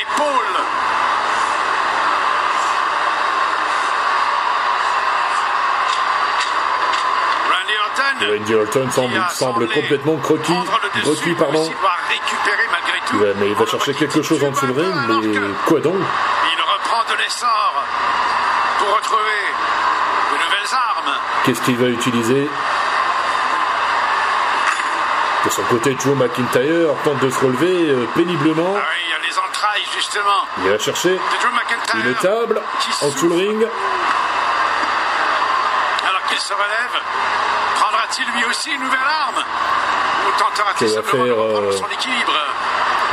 épaule. 0.00 0.62
Randy 8.38 8.54
Orton. 8.54 8.90
Semble, 8.90 9.24
semble 9.30 9.68
complètement 9.68 10.16
croquis, 10.16 10.52
croquis 11.02 11.34
pardon. 11.34 11.70
Ouais, 13.14 13.34
mais 13.38 13.48
il 13.48 13.54
va 13.54 13.66
chercher 13.66 13.92
quelque 13.94 14.22
chose 14.22 14.42
en 14.42 14.50
dessous 14.50 14.66
du 14.66 14.72
ring, 14.72 14.94
mais 15.08 15.38
quoi 15.66 15.80
donc 15.80 15.96
Il 15.96 16.62
reprend 16.62 17.04
de 17.12 17.18
l'essor 17.22 17.84
pour 18.78 18.96
retrouver 18.96 19.21
de. 19.21 19.21
Qu'est-ce 21.44 21.60
qu'il 21.62 21.76
va 21.76 21.86
utiliser 21.88 22.48
De 25.44 25.50
son 25.50 25.62
côté, 25.62 25.96
Joe 26.00 26.14
McIntyre 26.16 26.94
tente 27.04 27.18
de 27.18 27.30
se 27.30 27.38
relever 27.40 27.90
euh, 27.90 28.06
péniblement. 28.14 28.76
Ah 28.76 28.82
oui, 28.94 29.02
il 29.06 29.10
y 29.10 29.14
a 29.14 29.28
les 29.28 29.36
entrailles 29.38 29.82
justement 29.92 30.46
Il 30.62 30.70
va 30.70 30.78
chercher 30.78 31.10
de 31.14 32.08
une 32.08 32.14
table 32.14 32.60
en 33.02 33.08
dessous 33.08 33.28
le 33.28 33.34
ring. 33.34 33.66
Alors 36.08 36.22
qu'il 36.28 36.38
se 36.38 36.52
relève, 36.54 37.02
prendra-t-il 37.74 38.26
lui 38.38 38.44
aussi 38.48 38.70
une 38.70 38.82
nouvelle 38.82 39.00
arme 39.00 39.42
Ou 40.28 40.38
tentera-t-il 40.38 40.86
de 40.94 41.02
faire, 41.02 41.20
reprendre 41.36 41.60
euh, 41.60 41.72
son 41.72 41.88
équilibre 41.88 42.32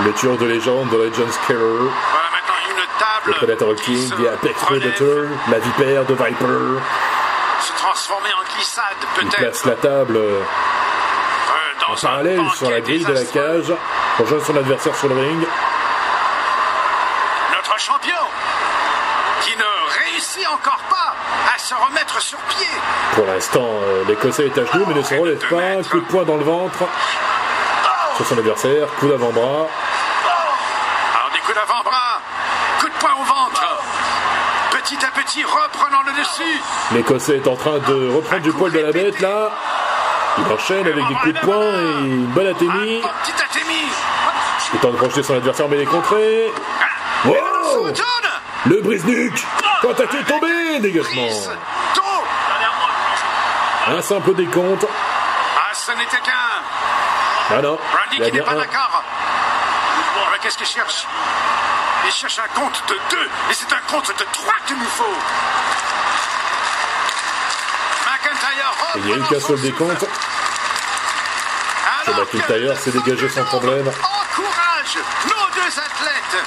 Le 0.06 0.14
tueur 0.14 0.38
de 0.38 0.46
légende 0.46 0.90
de 0.90 0.98
Legend 0.98 1.32
Scarer, 1.32 1.58
Voilà 1.58 2.30
maintenant 2.32 2.56
une 2.70 2.86
table. 3.00 3.26
le 3.26 3.34
Predator 3.34 3.76
King, 3.76 4.08
The 4.12 4.28
Apex 4.36 4.62
Predator, 4.62 5.26
la 5.50 5.58
vipère 5.58 6.06
de 6.06 6.14
Viper. 6.14 6.80
Se 7.62 7.74
transformer 7.74 8.30
en 8.34 8.56
glissade 8.56 8.84
Il 9.22 9.28
place 9.28 9.62
peut-être. 9.62 9.68
la 9.68 9.76
table 9.76 10.16
euh, 10.16 10.42
euh, 10.42 11.86
dans 11.88 11.96
sur 12.54 12.70
la 12.70 12.82
grille 12.82 13.04
de 13.04 13.12
la 13.14 13.26
cage 13.26 13.74
joindre 14.26 14.46
son 14.46 14.56
adversaire 14.56 14.96
sur 14.96 15.10
le 15.10 15.16
ring. 15.16 15.48
Notre 17.54 17.80
champion 17.80 18.16
qui 19.42 19.58
ne 19.58 20.12
réussit 20.14 20.48
encore 20.48 20.82
pas 20.90 21.16
à 21.54 21.58
se 21.58 21.74
remettre 21.74 22.22
sur 22.22 22.38
pied. 22.40 22.68
Pour 23.16 23.26
l'instant, 23.26 23.66
euh, 23.66 24.04
l'Écossais 24.08 24.48
est 24.48 24.58
à 24.58 24.66
genoux 24.66 24.86
mais 24.88 24.94
ne 24.96 25.04
se 25.04 25.16
relève 25.16 25.38
pas. 25.50 25.90
Coup 25.90 26.00
de 26.00 26.06
poing 26.06 26.24
dans 26.24 26.38
le 26.38 26.44
ventre 26.44 26.80
sur 28.16 28.26
son 28.26 28.38
adversaire. 28.38 28.88
Coup 29.00 29.08
d'avant-bras. 29.08 29.68
Alors 31.16 31.32
des 31.34 31.40
coups 31.40 31.56
d'avant-bras, 31.56 32.22
coup 32.80 32.88
de 32.88 32.94
poing 32.94 33.14
au 33.20 33.24
ventre. 33.24 33.64
Petit 34.90 35.06
à 35.06 35.12
petit 35.12 35.44
reprenant 35.44 36.02
le 36.04 36.14
dessus. 36.20 36.62
L'Écossais 36.94 37.36
est 37.36 37.48
en 37.48 37.56
train 37.56 37.78
de 37.78 38.10
reprendre 38.10 38.42
du 38.42 38.52
poil 38.52 38.72
de 38.72 38.80
la 38.80 38.92
bête 38.92 39.20
là. 39.20 39.52
Il 40.40 40.52
enchaîne 40.52 40.88
avec 40.88 40.96
des 40.96 41.14
coups 41.14 41.34
de 41.36 41.40
poing 41.42 41.74
et 41.74 42.08
une 42.08 42.26
bonne 42.26 42.48
atémie. 42.48 43.00
Il 44.74 44.80
tente 44.80 44.94
de 44.94 44.98
projeter 44.98 45.22
son 45.22 45.36
adversaire 45.36 45.68
mais 45.70 45.78
il 45.78 45.82
est 45.84 45.86
contré. 45.86 46.52
Wow. 47.24 47.94
Le 48.66 48.82
brise-nuque 48.82 49.46
Quand 49.84 49.92
attaqué 49.92 50.24
tombé 50.24 50.80
Dégagement. 50.80 51.28
Un 53.90 54.02
simple 54.02 54.34
décompte. 54.34 54.88
Ah, 55.56 55.72
ce 55.72 55.92
n'était 55.92 56.18
qu'un. 56.18 57.52
Ah 57.52 57.62
non, 57.62 57.78
qu'il 58.10 58.24
n'est 58.24 58.42
pas 58.42 58.56
d'accord. 58.56 59.04
Qu'est-ce 60.42 60.58
qu'il 60.58 60.66
cherche? 60.66 61.06
Il 62.10 62.12
cherche 62.12 62.40
un 62.40 62.60
compte 62.60 62.84
de 62.88 62.96
deux, 63.12 63.26
et 63.52 63.54
c'est 63.54 63.72
un 63.72 63.82
compte 63.88 64.08
de 64.08 64.26
trois 64.34 64.56
qu'il 64.66 64.76
nous 64.76 64.84
faut. 64.84 65.04
McIntyre 68.08 68.74
il 68.96 69.10
y 69.10 69.14
a 69.14 69.18
qu'un 69.28 69.40
seul 69.40 69.42
son 69.42 69.64
décompte. 69.64 70.08
Alors 72.08 72.28
que 72.28 72.38
McIntyre 72.38 72.78
s'est 72.80 72.90
dégagé 72.90 73.30
sans 73.30 73.44
problème. 73.44 73.88
Encourage 73.90 74.98
nos 75.28 75.54
deux 75.54 75.80
athlètes. 75.80 76.44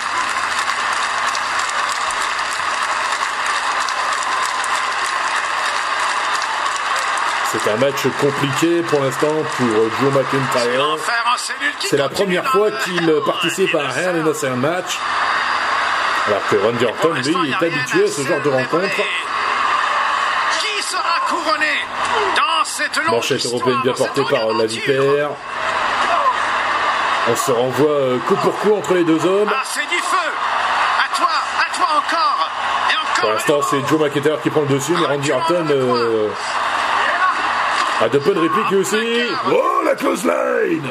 C'est 7.52 7.70
un 7.70 7.76
match 7.76 8.02
compliqué 8.20 8.82
pour 8.82 9.00
l'instant 9.00 9.44
pour 9.56 9.66
Joe 10.00 10.12
McIntyre. 10.12 10.96
C'est 11.78 11.98
la 11.98 12.08
première 12.08 12.46
fois 12.46 12.72
qu'il 12.72 13.14
participe 13.26 13.76
à 13.76 13.82
un 13.82 13.90
Hell 13.90 14.24
in 14.26 14.52
a 14.52 14.56
match. 14.56 14.98
Alors 16.26 16.46
que 16.48 16.56
Randy 16.56 16.84
Orton, 16.84 17.12
lui, 17.14 17.34
il 17.44 17.50
est 17.50 17.66
habitué 17.66 18.04
à 18.04 18.08
ce 18.08 18.22
genre 18.22 18.40
de 18.40 18.48
rencontre. 18.48 19.02
Qui 20.60 20.82
sera 20.82 21.20
couronné 21.28 21.80
dans 22.36 22.64
cette 22.64 22.96
longue 22.98 23.14
Manchette 23.16 23.44
européenne 23.46 23.80
bien 23.82 23.92
portée 23.92 24.22
par 24.30 24.46
longue 24.46 24.60
la 24.60 24.66
Vipère. 24.66 25.30
On 27.28 27.36
se 27.36 27.52
renvoie 27.52 27.90
euh, 27.90 28.18
coup 28.26 28.34
pour 28.36 28.56
coup 28.58 28.74
entre 28.74 28.94
les 28.94 29.04
deux 29.04 29.24
hommes. 29.24 29.50
Ah, 29.52 29.62
c'est 29.64 29.88
du 29.88 29.98
feu. 29.98 30.30
À 30.98 31.16
toi, 31.16 31.28
à 31.60 31.76
toi 31.76 31.86
encore. 31.98 32.50
Et 32.90 32.96
encore 32.96 33.20
Pour 33.20 33.30
l'instant, 33.30 33.62
c'est 33.62 33.88
Joe 33.88 34.00
McIntyre 34.00 34.40
qui 34.42 34.50
prend 34.50 34.62
le 34.62 34.68
dessus, 34.68 34.92
mais 34.98 35.06
Randy 35.06 35.32
Orton 35.32 35.66
euh, 35.70 36.28
a 38.00 38.08
de 38.08 38.18
bonnes 38.18 38.38
répliques 38.38 38.72
aussi. 38.72 38.96
Oh, 39.50 39.82
la 39.84 39.94
close 39.94 40.24
line 40.24 40.88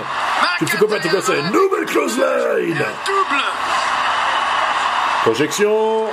Le 0.62 0.66
psychopathe 0.66 1.06
écossais, 1.06 1.42
nouvelle 1.52 1.86
close 1.86 2.18
line 2.18 2.86
Double 3.06 3.44
Projection. 5.24 6.08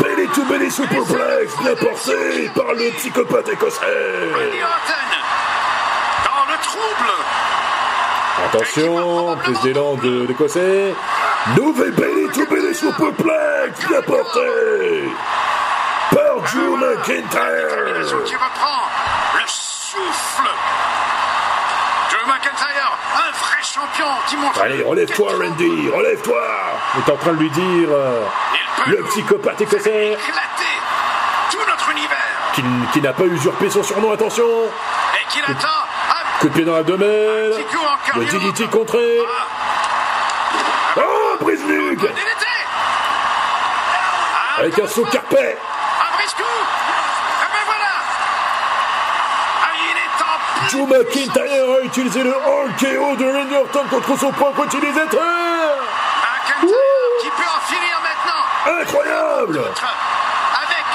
Belly 0.00 0.26
to 0.34 0.44
belly 0.46 0.70
superplex, 0.70 1.56
bien 1.62 1.76
porté 1.76 2.48
par 2.54 2.72
le 2.74 2.90
psychopathe 2.96 3.48
écossais. 3.48 4.30
Dans 6.24 6.44
le 6.48 6.58
trouble 6.62 7.12
Attention, 8.46 9.36
prise 9.36 9.60
d'élan 9.62 9.94
de 9.94 10.26
l'écossais. 10.26 10.94
Nouvelle 11.56 11.92
belly 11.92 12.28
to 12.32 12.46
belly 12.46 12.74
superplex, 12.74 13.86
bien 13.88 14.02
porté 14.02 15.10
par 16.10 16.36
Drew 16.52 16.76
McIntyre. 16.78 18.24
qui 18.24 18.34
reprend 18.34 18.82
le 19.34 19.46
souffle 19.46 20.48
McIntyre, 22.28 22.98
un 23.16 23.30
vrai 23.30 23.62
champion 23.62 24.06
qui 24.28 24.36
montre... 24.36 24.60
Allez, 24.60 24.82
relève-toi, 24.82 25.32
Randy, 25.32 25.90
relève-toi. 25.90 26.42
Est 26.98 27.10
en 27.10 27.16
train 27.16 27.32
de 27.32 27.38
lui 27.38 27.50
dire 27.50 27.88
euh, 27.90 28.24
le 28.86 29.02
psychopathe 29.04 29.60
écossais 29.60 30.12
éclater 30.12 30.74
tout 31.50 31.58
notre 31.68 31.90
univers. 31.90 32.16
Qui, 32.54 32.62
qui 32.92 33.00
n'a 33.00 33.12
pas 33.12 33.24
usurpé 33.24 33.70
son 33.70 33.82
surnom, 33.82 34.12
attention. 34.12 34.44
Et 34.44 35.40
un 35.50 35.54
Coup 36.40 36.48
de 36.48 36.52
pied 36.54 36.64
dans 36.64 36.74
l'abdomen, 36.74 37.08
le 37.08 38.38
monde. 38.38 38.70
contré. 38.70 39.18
Oh, 40.96 41.36
brise 41.40 41.60
Avec 44.58 44.78
un 44.78 44.86
saut 44.86 45.04
carpet 45.04 45.56
Un 46.00 46.16
brise-coup 46.16 46.42
Ah 46.42 47.46
ben 47.52 47.64
voilà 47.66 47.92
Ah, 49.62 49.72
il 49.74 49.96
Joe 50.70 50.86
McIntyre 50.86 51.78
a 51.80 51.84
utilisé 51.84 52.22
le 52.22 52.30
RKO 52.30 53.16
de 53.16 53.32
Randy 53.32 53.54
Orton 53.54 53.84
contre 53.88 54.18
son 54.18 54.30
propre 54.32 54.64
utilisateur 54.66 55.20
qui 57.20 57.28
peut 57.30 57.42
en 57.42 57.60
finir 57.66 57.96
maintenant 58.02 58.80
Incroyable 58.82 59.58
avec 59.58 60.86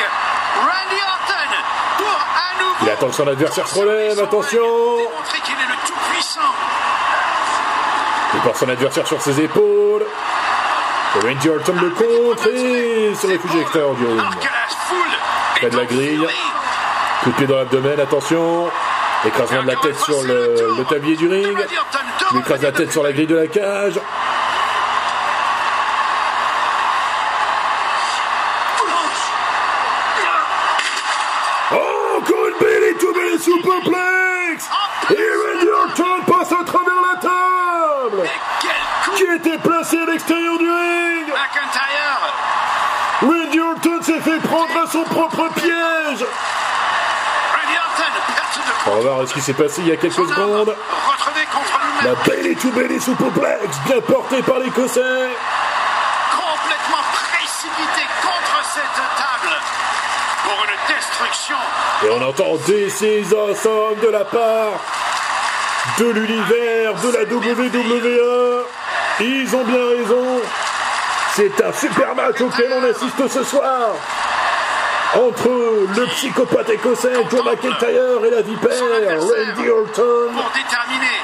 Randy 0.59 1.01
Orton 1.01 1.49
pour 1.97 2.19
à 2.36 2.62
nouveau 2.62 2.75
Il 2.83 2.89
attend 2.89 3.07
que 3.07 3.15
son 3.15 3.27
adversaire 3.27 3.67
se 3.67 3.79
relève, 3.79 4.19
attention 4.19 4.62
démontrer 4.97 5.39
qu'il 5.43 5.55
est 5.55 5.67
le 5.67 5.88
tout-puissant. 5.88 6.41
Il 8.36 8.41
porte 8.41 8.57
son 8.57 8.69
adversaire 8.69 9.07
sur 9.07 9.21
ses 9.21 9.41
épaules. 9.41 10.05
Randy 11.23 11.49
Orton 11.49 11.73
le 11.81 11.89
contre 11.89 12.47
et 12.47 13.15
se 13.15 13.25
réfugie 13.25 13.55
à 13.55 13.59
l'extérieur 13.59 13.95
du 13.95 14.05
ring. 14.05 14.21
Près 15.55 15.69
de 15.69 15.77
la 15.77 15.86
grille. 15.86 16.27
Coup 17.23 17.31
de 17.31 17.36
pied 17.36 17.47
dans 17.47 17.55
l'abdomen, 17.55 17.99
attention. 17.99 18.69
Écrasement 19.25 19.63
de 19.63 19.67
la 19.67 19.75
tête 19.77 19.99
sur 19.99 20.21
le, 20.23 20.55
le 20.77 20.83
tablier 20.83 21.15
du 21.15 21.27
ring. 21.27 21.57
Il 22.31 22.39
écrase 22.39 22.62
la 22.62 22.71
tête 22.71 22.91
sur 22.91 23.03
la 23.03 23.13
grille 23.13 23.27
de 23.27 23.36
la 23.36 23.47
cage. 23.47 23.99
Oh, 31.71 32.19
encore 32.19 32.47
une 32.47 32.57
belly 32.59 32.97
to 32.99 33.13
belly 33.13 33.39
superplex. 33.39 34.69
Et 35.09 35.13
Randy 35.13 35.69
Orton 35.69 36.23
passe 36.27 36.51
à 36.51 36.63
travers 36.65 37.01
la 37.01 37.19
table. 37.21 38.29
Qui 39.15 39.23
était 39.23 39.57
placé 39.57 39.97
à 39.97 40.05
l'extérieur 40.05 40.57
du 40.57 40.69
ring. 40.69 41.33
Randy 43.21 43.59
Orton 43.59 44.01
s'est 44.01 44.19
fait 44.19 44.39
prendre 44.39 44.77
à 44.83 44.88
son 44.88 45.03
propre 45.03 45.47
piège 45.55 46.25
Randy 47.53 47.77
Orton, 47.77 48.12
perte 48.27 48.57
de 48.57 48.91
On 48.91 48.99
va 48.99 49.12
voir 49.23 49.29
ce 49.29 49.33
qui 49.33 49.41
s'est 49.41 49.53
passé 49.53 49.81
il 49.81 49.88
y 49.88 49.91
a 49.91 49.97
quelques 49.97 50.13
secondes. 50.13 50.75
La 52.03 52.15
belly 52.25 52.55
to 52.55 52.69
belly 52.71 52.99
superplex, 52.99 53.77
bien 53.86 54.01
portée 54.01 54.41
par 54.41 54.59
l'Écossais. 54.59 55.29
complètement 56.36 57.03
précipité 57.13 58.01
contre 58.21 58.65
cette 58.73 58.99
table 59.17 59.55
pour 60.43 60.65
une 60.65 60.95
destruction. 60.95 61.55
Et 62.03 62.09
on 62.09 62.21
entend 62.27 62.57
This 62.65 63.01
is 63.01 63.33
awesome 63.33 63.99
de 64.01 64.09
la 64.09 64.25
part 64.25 64.79
de 65.99 66.05
l'univers 66.09 66.93
de 66.95 67.12
la 67.12 67.23
WWE. 67.23 68.65
Ils 69.19 69.55
ont 69.55 69.63
bien 69.63 69.88
raison. 69.97 70.41
C'est 71.36 71.63
un 71.63 71.71
super 71.71 72.15
match 72.15 72.41
auquel 72.41 72.71
on 72.73 72.83
assiste 72.83 73.27
ce 73.27 73.43
soir. 73.43 73.95
Entre 75.15 75.47
le 75.95 76.06
psychopathe 76.08 76.69
écossais 76.71 77.13
Joe 77.30 77.43
McIntyre 77.45 78.26
et 78.26 78.32
la 78.32 78.41
vipère 78.41 78.82
Randy 79.19 79.69
Orton. 79.69 80.32
pour 80.34 80.52
déterminer 80.56 81.17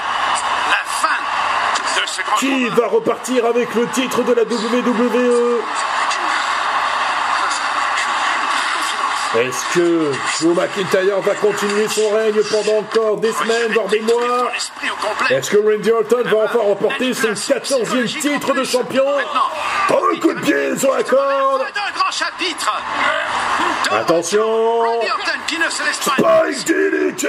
la 0.69 0.83
fin 0.85 2.01
de 2.01 2.07
ce 2.07 2.21
grand 2.21 2.35
Qui 2.37 2.65
combat. 2.69 2.75
va 2.81 2.87
repartir 2.87 3.45
avec 3.45 3.73
le 3.73 3.87
titre 3.87 4.21
de 4.23 4.33
la 4.33 4.43
WWE 4.43 5.61
Est-ce 9.37 9.75
que 9.75 10.11
Joe 10.41 10.55
McIntyre 10.55 11.19
va 11.21 11.35
continuer 11.35 11.87
son 11.87 12.09
règne 12.09 12.41
pendant 12.51 12.79
encore 12.79 13.17
des 13.17 13.31
semaines, 13.31 13.71
voire 13.73 13.85
des 13.87 14.01
mois. 14.01 14.51
Est-ce 15.29 15.51
que 15.51 15.57
Randy 15.57 15.91
Orton 15.91 16.23
va 16.25 16.45
enfin 16.45 16.59
remporter 16.59 17.13
son 17.13 17.27
14e 17.33 18.19
titre 18.21 18.53
de 18.53 18.63
champion 18.63 19.03
Oh, 19.91 20.05
le 20.11 20.19
coup 20.19 20.33
de 20.33 20.39
pied 20.41 20.77
sur 20.77 20.95
la 20.95 21.03
corde 21.03 21.61
d'un 21.61 21.91
grand 21.95 22.11
chapitre. 22.11 22.71
Attention 23.91 24.79
Randy 24.79 25.09
Orton 25.09 25.39
qui 25.47 25.57
ne 25.57 25.69
se 25.69 25.83
laisse 25.83 25.97
pas. 25.99 26.13
Spike 26.13 26.67
DDT 26.67 27.27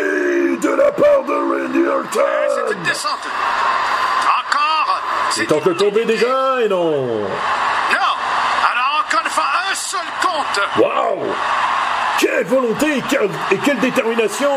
de 0.58 0.68
la 0.76 0.92
part 0.92 1.22
de 1.26 1.32
Randy 1.32 1.82
C'est 2.12 2.20
Orton 2.20 2.72
une 2.72 2.82
descente. 2.82 3.26
Encore. 4.24 5.00
Il 5.36 5.46
tente 5.46 5.64
de 5.64 5.72
tomber 5.72 6.04
déjà 6.04 6.60
et 6.62 6.68
non 6.68 6.90
Non. 6.90 8.12
Alors 8.72 9.04
encore 9.06 9.20
une 9.24 9.30
fois, 9.30 9.44
un 9.70 9.74
seul 9.74 10.00
compte. 10.22 10.60
Waouh 10.76 11.34
Quelle 12.18 12.44
volonté 12.44 12.98
et 12.98 13.02
quelle, 13.08 13.30
et 13.50 13.58
quelle 13.58 13.78
détermination 13.78 14.50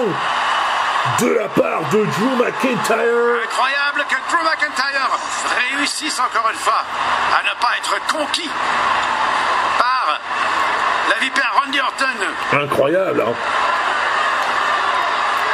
de 1.19 1.27
la 1.33 1.47
part 1.49 1.81
de 1.91 2.03
Drew 2.05 2.35
McIntyre 2.37 3.43
Incroyable 3.43 4.05
que 4.09 4.15
Drew 4.29 4.43
McIntyre 4.43 5.09
réussisse 5.71 6.19
encore 6.19 6.49
une 6.51 6.59
fois 6.59 6.83
à 7.37 7.43
ne 7.43 7.61
pas 7.61 7.77
être 7.77 8.07
conquis 8.07 8.49
la 11.09 11.19
vipère 11.19 11.51
Randy 11.63 11.79
Orton. 11.79 12.63
Incroyable, 12.63 13.23
hein 13.27 13.33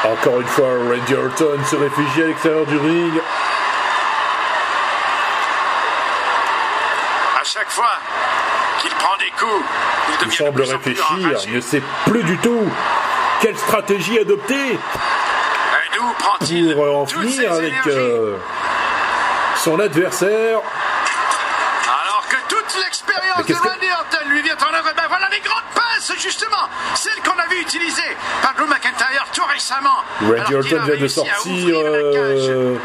Encore 0.03 0.41
une 0.41 0.47
fois, 0.47 0.67
Randy 0.67 1.15
Orton 1.15 1.59
se 1.65 1.75
réfugie 1.75 2.23
à 2.23 2.27
l'extérieur 2.27 2.65
du 2.65 2.77
ring. 2.77 3.13
À 7.39 7.43
chaque 7.43 7.69
fois 7.69 7.97
qu'il 8.81 8.91
prend 8.91 9.17
des 9.17 9.31
coups, 9.37 9.65
il 10.07 10.13
Il 10.13 10.25
devient 10.25 10.37
semble 10.37 10.51
de 10.51 10.63
plus 10.63 10.71
réfléchir, 10.71 11.39
il 11.47 11.55
ne 11.55 11.61
sait 11.61 11.83
plus 12.05 12.23
du 12.23 12.37
tout 12.37 12.69
quelle 13.41 13.57
stratégie 13.57 14.19
adopter 14.19 14.77
Et 16.51 16.73
pour 16.73 16.95
en 16.95 17.05
finir 17.05 17.53
avec 17.53 17.73
euh, 17.87 18.35
son 19.55 19.79
adversaire. 19.79 20.59
De 23.47 23.53
Randy 23.53 23.91
Orton 23.91 24.29
lui 24.29 24.41
vient 24.41 24.57
en 24.57 24.73
œuvre, 24.73 24.91
ben 24.95 25.03
voilà 25.07 25.27
les 25.29 25.39
grandes 25.39 25.63
passes, 25.73 26.11
justement, 26.19 26.69
celles 26.95 27.21
qu'on 27.23 27.37
a 27.39 27.47
vu 27.47 27.61
utilisées 27.61 28.17
par 28.41 28.53
Drew 28.53 28.67
McIntyre 28.67 29.25
tout 29.33 29.45
récemment. 29.45 30.03
Randy 30.21 30.55
Orton 30.55 30.83
vient 30.85 30.97
de 30.97 31.07
sortir 31.07 31.35
ouvrir 31.45 31.91
la 31.91 32.13
cage. 32.13 32.49
euh, 32.49 32.77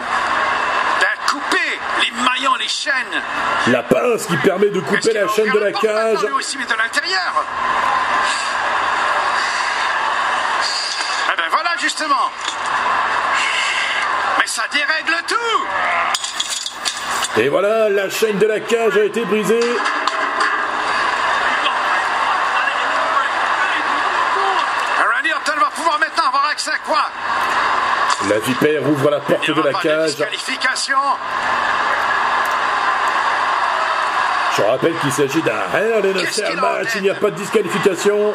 les 2.64 2.68
chaînes. 2.68 3.22
La 3.68 3.82
pince 3.82 4.26
qui 4.26 4.36
permet 4.38 4.68
de 4.70 4.80
couper 4.80 5.12
la 5.12 5.28
chaîne 5.28 5.50
de 5.50 5.58
la 5.58 5.72
cage. 5.72 6.22
lui 6.24 6.32
aussi, 6.32 6.56
mais 6.58 6.64
de 6.64 6.74
l'intérieur. 6.74 7.44
Eh 11.32 11.36
ben 11.36 11.44
voilà, 11.50 11.70
justement. 11.80 12.30
Mais 14.38 14.46
ça 14.46 14.64
dérègle 14.72 15.16
tout. 15.26 15.66
Et 17.40 17.48
voilà, 17.48 17.88
la 17.88 18.08
chaîne 18.08 18.38
de 18.38 18.46
la 18.46 18.60
cage 18.60 18.96
a 18.96 19.04
été 19.04 19.24
brisée. 19.24 19.76
Randy 25.14 25.32
Orton 25.32 25.60
va 25.60 25.70
pouvoir 25.70 25.98
La 28.28 28.38
vipère 28.38 28.88
ouvre 28.88 29.10
la 29.10 29.20
porte 29.20 29.50
de 29.50 29.62
la 29.62 29.72
cage. 29.72 30.16
Je 34.56 34.62
rappelle 34.62 34.94
qu'il 35.00 35.12
s'agit 35.12 35.42
d'un 35.42 35.52
en 35.52 36.60
match. 36.60 36.88
Il 36.96 37.02
n'y 37.02 37.10
a 37.10 37.14
pas 37.14 37.30
de 37.30 37.36
disqualification. 37.36 38.34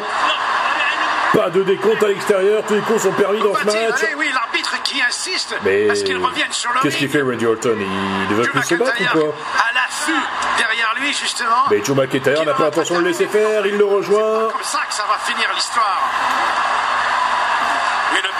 Pas 1.32 1.48
de 1.48 1.62
décompte 1.62 2.02
à 2.02 2.08
l'extérieur. 2.08 2.62
Tous 2.66 2.74
les 2.74 2.80
coups 2.80 3.02
sont 3.02 3.12
permis 3.12 3.40
dans 3.40 3.54
ce 3.54 3.64
match. 3.64 3.74
aller? 3.76 4.14
Oui, 4.16 4.30
l'arbitre 4.34 4.82
qui 4.82 5.00
insiste 5.00 5.54
Mais 5.64 5.88
qu'il 5.92 6.16
revienne 6.18 6.52
sur 6.52 6.72
le 6.72 6.80
qu'est-ce 6.80 6.96
qu'il 6.96 7.08
fait 7.08 7.22
Randy 7.22 7.46
Orton? 7.46 7.76
Il 7.78 8.34
veut 8.34 8.42
Drew 8.42 8.50
plus 8.50 8.62
se 8.64 8.74
battre 8.74 9.00
ou 9.00 9.18
quoi? 9.18 9.34
à 9.58 9.74
l'affût 9.74 10.12
derrière 10.58 10.92
lui, 11.00 11.12
justement. 11.12 11.66
Mais 11.70 11.82
Joe 11.84 11.96
McIntyre 11.96 12.44
n'a 12.44 12.54
pas 12.54 12.64
l'intention 12.64 12.96
de 12.96 13.00
le 13.00 13.08
laisser 13.08 13.26
faire. 13.26 13.64
Il 13.64 13.78
le 13.78 13.84
rejoint. 13.84 14.48
comme 14.50 14.62
ça 14.62 14.80
que 14.88 14.94
ça 14.94 15.04
va 15.08 15.18
finir 15.24 15.48
l'histoire. 15.54 16.10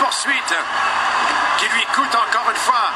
Poursuite 0.01 0.55
qui 1.59 1.67
lui 1.67 1.85
coûte 1.95 2.15
encore 2.15 2.51
une 2.51 2.57
fois, 2.57 2.91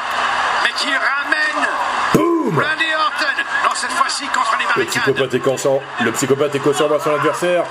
mais 0.63 0.71
qui 0.71 0.87
ramène 0.87 1.69
Boum 2.15 2.55
Randy 2.59 2.85
Orton. 2.95 3.43
Non, 3.63 3.69
cette 3.75 3.91
fois-ci 3.91 4.25
contre 4.29 4.57
les 4.57 4.63
Le 4.63 4.69
barricades. 4.69 5.03
psychopathe 5.03 5.33
est 5.35 5.39
conscient. 5.39 5.79
Le 6.01 6.11
psychopathe 6.13 6.55
est 6.55 6.59
conscient 6.59 6.87
vers 6.87 6.99
son 7.01 7.13
adversaire. 7.13 7.63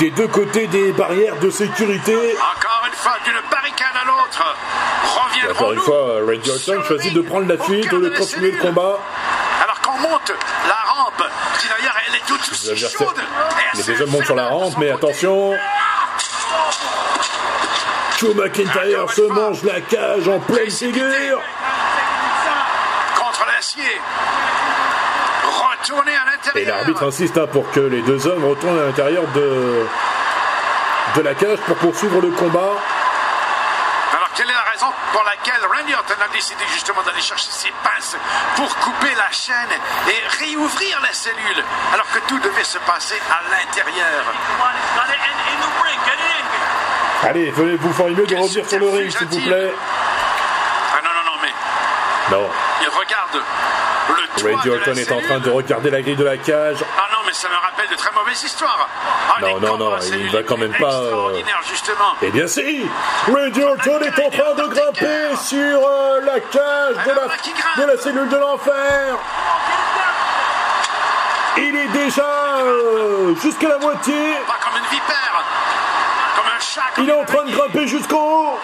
Des 0.00 0.10
deux 0.10 0.26
côtés 0.26 0.66
des 0.66 0.90
barrières 0.90 1.36
de 1.36 1.50
sécurité. 1.50 2.16
Encore 2.36 2.84
une 2.88 2.94
fois, 2.94 3.16
d'une 3.24 3.40
barricade 3.48 3.94
à 3.94 4.04
l'autre. 4.04 4.56
Encore 5.50 5.72
une 5.72 5.80
fois, 5.80 6.16
Randy 6.26 6.50
Orton 6.50 6.74
le 6.80 6.84
choisit 6.84 7.14
de 7.14 7.20
prendre 7.20 7.46
la 7.46 7.62
fuite 7.62 7.92
au 7.92 7.98
lieu 7.98 8.10
de 8.10 8.14
de 8.14 8.18
continuer 8.18 8.50
le 8.50 8.58
combat. 8.58 8.98
Alors 9.62 9.80
qu'on 9.82 9.98
monte 9.98 10.32
la 10.68 10.92
rampe, 10.92 11.22
qui 11.60 11.68
d'ailleurs 11.68 11.94
elle 12.08 12.16
est 12.16 12.26
toute 12.26 12.44
chaude. 12.44 13.20
assez 13.72 13.92
deux 13.92 14.02
hommes 14.02 14.10
montent 14.10 14.24
sur 14.24 14.34
la 14.34 14.48
de 14.48 14.52
rampe, 14.52 14.74
mais 14.78 14.90
attention. 14.90 15.54
Joe 18.18 18.34
McIntyre 18.34 19.10
se 19.12 19.20
mange 19.28 19.62
la 19.64 19.80
cage 19.82 20.26
en 20.28 20.38
pleine 20.40 20.70
figure. 20.70 21.40
Contre 23.14 23.46
l'acier. 23.46 24.00
Retourner 25.44 26.12
à 26.12 26.22
Et 26.22 26.30
l'intérieur. 26.32 26.76
l'arbitre 26.78 27.02
insiste 27.04 27.36
hein, 27.36 27.46
pour 27.52 27.70
que 27.70 27.80
les 27.80 28.00
deux 28.02 28.26
hommes 28.26 28.44
retournent 28.44 28.78
à 28.78 28.84
l'intérieur 28.86 29.24
de, 29.34 29.86
de 31.16 31.20
la 31.20 31.34
cage 31.34 31.58
pour 31.66 31.76
poursuivre 31.76 32.20
le 32.22 32.30
combat. 32.30 32.72
Alors 34.16 34.30
quelle 34.34 34.48
est 34.48 34.54
la 34.54 34.70
raison 34.72 34.86
pour 35.12 35.22
laquelle 35.24 35.60
Randy 35.70 35.94
Orton 35.94 36.14
a 36.24 36.32
décidé 36.32 36.64
justement 36.72 37.02
d'aller 37.02 37.20
chercher 37.20 37.50
ses 37.50 37.72
pinces 37.84 38.16
pour 38.56 38.74
couper 38.78 39.14
la 39.16 39.30
chaîne 39.30 39.68
et 40.08 40.44
réouvrir 40.44 41.00
la 41.02 41.12
cellule 41.12 41.62
alors 41.92 42.06
que 42.12 42.18
tout 42.28 42.38
devait 42.38 42.64
se 42.64 42.78
passer 42.78 43.20
à 43.30 43.42
l'intérieur? 43.50 44.24
Allez, 47.26 47.50
venez, 47.50 47.76
vous 47.76 47.92
feriez 47.92 48.14
mieux 48.14 48.26
de 48.26 48.34
revenir 48.36 48.68
sur 48.68 48.78
le 48.78 48.88
ring, 48.88 49.10
s'il 49.10 49.26
vous 49.26 49.40
plaît. 49.40 49.72
Ah 50.94 51.00
non, 51.02 51.10
non, 51.10 51.32
non, 51.32 51.38
mais 51.42 52.36
Non, 52.36 52.48
il 52.82 52.88
regarde 52.88 53.42
le 54.08 54.40
toit 54.40 54.50
Randy 54.52 54.68
de 54.68 54.74
Orton 54.74 54.94
est 54.94 55.12
en 55.12 55.20
train 55.20 55.40
de 55.40 55.50
regarder 55.50 55.90
la 55.90 56.02
grille 56.02 56.14
de 56.16 56.24
la 56.24 56.36
cage. 56.36 56.76
Ah 56.96 57.06
non, 57.10 57.18
mais 57.26 57.32
ça 57.32 57.48
me 57.48 57.54
rappelle 57.54 57.88
de 57.90 57.96
très 57.96 58.12
mauvaises 58.12 58.42
histoires. 58.44 58.88
Ah, 59.28 59.40
Non, 59.40 59.58
non, 59.58 59.76
non, 59.76 59.96
il 60.00 60.30
va 60.30 60.42
quand 60.44 60.56
même 60.56 60.72
pas, 60.78 60.94
euh, 60.94 61.02
Extraordinaire, 61.02 61.60
justement. 61.68 62.14
Eh 62.22 62.30
bien 62.30 62.46
si. 62.46 62.86
Randy 63.26 63.62
Orton 63.64 64.00
est 64.02 64.24
en 64.24 64.30
train 64.30 64.54
de 64.54 64.68
grimper 64.68 65.36
sur 65.42 65.58
euh, 65.88 66.20
la 66.20 66.38
cage 66.40 67.04
de 67.06 67.10
la, 67.10 67.84
de 67.86 67.90
la 67.92 67.98
cellule 68.00 68.28
de 68.28 68.36
l'enfer. 68.36 69.16
Il 71.58 71.74
est 71.74 71.88
déjà 71.88 72.58
euh, 72.60 73.34
jusqu'à 73.42 73.68
la 73.68 73.78
moitié. 73.78 74.14
Pas 74.46 74.54
comme 74.62 74.78
une 74.78 74.88
vipère, 74.90 75.44
comme 76.36 76.46
un 76.46 76.60
chat. 76.60 76.64
comme 76.65 76.65
Il 76.98 77.08
est 77.08 77.12
en 77.12 77.24
train 77.24 77.44
de 77.44 77.50
grimper 77.50 77.86
jusqu'en 77.86 78.18
haut. 78.18 78.58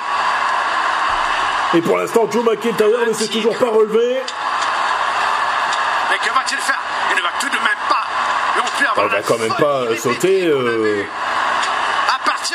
Et 1.75 1.81
pour 1.81 1.97
l'instant, 1.97 2.29
Joe 2.31 2.45
McIntyre 2.45 3.07
ne 3.07 3.13
s'est 3.13 3.29
toujours 3.29 3.57
pas 3.57 3.71
relevé. 3.71 4.21
Mais 6.11 6.19
que 6.19 6.35
va-t-il 6.35 6.59
faire 6.59 6.81
Il 7.11 7.17
ne 7.17 7.23
va 7.23 7.29
tout 7.41 7.49
de 7.49 7.55
même 7.55 7.83
pas 7.89 8.07
non 8.57 8.65
plus 8.77 8.87
avoir 8.87 9.07
Il 9.07 9.13
va 9.13 9.23
quand 9.23 9.39
même 9.39 9.55
pas 9.55 9.97
sauter, 9.97 10.47
euh, 10.47 11.05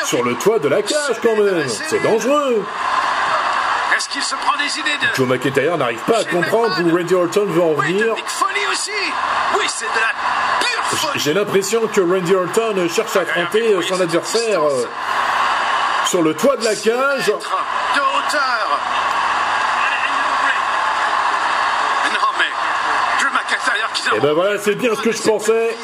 Sur 0.04 0.22
le 0.22 0.34
toit 0.34 0.58
de 0.60 0.68
la 0.68 0.82
cage 0.82 1.20
quand 1.22 1.36
même. 1.36 1.68
C'est 1.68 2.02
dangereux. 2.02 2.64
Est-ce 3.96 4.08
qu'il 4.08 4.22
se 4.22 4.36
prend 4.36 4.56
des 4.56 4.78
idées 4.78 4.96
de... 5.02 5.14
Joe 5.16 5.26
McIntyre 5.26 5.76
n'arrive 5.76 5.98
pas 6.00 6.20
à 6.20 6.24
comprendre 6.24 6.72
où 6.84 6.96
Randy 6.96 7.14
Orton 7.14 7.46
veut 7.46 7.62
en 7.62 7.72
venir. 7.72 8.14
Big 8.14 8.28
Folie 8.28 8.66
aussi. 8.70 8.92
Oui, 9.58 9.64
c'est 9.66 9.86
de 9.86 10.00
la 10.00 10.12
pure 10.60 10.84
folie. 10.84 11.18
J'ai 11.18 11.34
l'impression 11.34 11.80
que 11.88 12.00
Randy 12.00 12.32
Orton 12.36 12.88
cherche 12.88 13.16
à 13.16 13.22
affronter 13.22 13.76
son 13.82 14.00
adversaire 14.00 14.60
sur 16.08 16.22
le 16.22 16.34
toit 16.34 16.56
de 16.56 16.64
la 16.64 16.74
cage. 16.74 17.26
de 17.26 18.00
hauteur 18.00 18.78
Non 22.12 22.28
mais... 22.38 22.50
Drew 23.20 23.30
McIntyre 23.32 23.92
qui... 23.92 24.16
Et 24.16 24.20
ben 24.20 24.32
voilà, 24.32 24.58
c'est 24.58 24.74
bien 24.74 24.94
ce 24.94 25.00
que 25.02 25.12
je 25.12 25.22
pensais. 25.22 25.76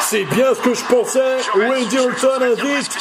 C'est 0.00 0.24
bien 0.24 0.54
ce 0.54 0.60
que 0.60 0.74
je 0.74 0.84
pensais. 0.84 1.38
Randy 1.54 1.98
Orton 1.98 2.42
invite 2.42 2.98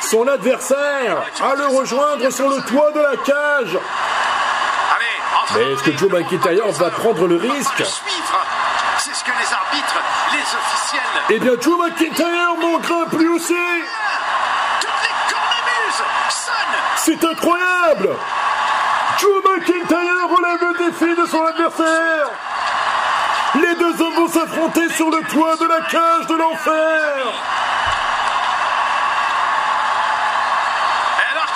son 0.00 0.26
adversaire 0.26 1.22
à 1.40 1.54
le 1.54 1.66
rejoindre 1.78 2.28
sur 2.30 2.48
le 2.48 2.60
toit 2.62 2.90
de 2.92 3.00
la 3.00 3.16
cage. 3.18 3.78
Allez, 4.96 5.54
Mais 5.54 5.72
est-ce 5.72 5.82
que 5.84 5.96
Joe 5.96 6.10
McIntyre 6.10 6.68
va 6.72 6.90
prendre 6.90 7.26
le 7.28 7.36
risque 7.36 7.84
C'est 8.98 9.14
ce 9.14 9.22
que 9.24 9.30
les 9.30 9.52
arbitres, 9.52 10.00
les 10.32 10.40
officiels, 10.40 11.22
Eh 11.30 11.38
bien, 11.38 11.52
Joe 11.60 11.78
McIntyre 11.78 12.56
grimpe 12.82 13.12
lui 13.12 13.28
aussi. 13.28 13.54
toutes 14.80 14.90
les 15.02 15.32
cornemuses 15.32 16.02
sonnent 16.30 16.80
C'est 17.04 17.24
incroyable 17.24 18.10
Joe 19.18 19.42
McIntyre 19.44 20.28
relève 20.28 20.60
le 20.60 20.86
défi 20.86 21.20
de 21.20 21.26
son 21.26 21.44
adversaire 21.44 22.30
Les 23.56 23.74
deux 23.74 24.00
hommes 24.00 24.14
vont 24.14 24.28
s'affronter 24.28 24.88
sur 24.90 25.10
le 25.10 25.20
toit 25.24 25.56
de 25.56 25.64
la 25.64 25.80
cage 25.80 26.26
de 26.28 26.36
l'enfer 26.36 27.26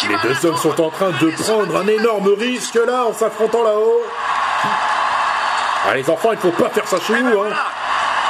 Les 0.08 0.16
deux 0.28 0.46
hommes 0.46 0.56
sont 0.56 0.80
en 0.80 0.90
train 0.90 1.10
de 1.10 1.30
prendre 1.42 1.76
un 1.76 1.86
énorme 1.86 2.34
risque 2.36 2.78
là 2.84 3.04
en 3.06 3.12
s'affrontant 3.12 3.62
là-haut. 3.62 4.02
Ah 5.88 5.94
les 5.94 6.08
enfants, 6.10 6.32
il 6.32 6.38
faut 6.38 6.50
pas 6.50 6.70
faire 6.70 6.86
ça 6.86 6.98
chez 7.00 7.20
vous 7.20 7.40
hein. 7.40 7.54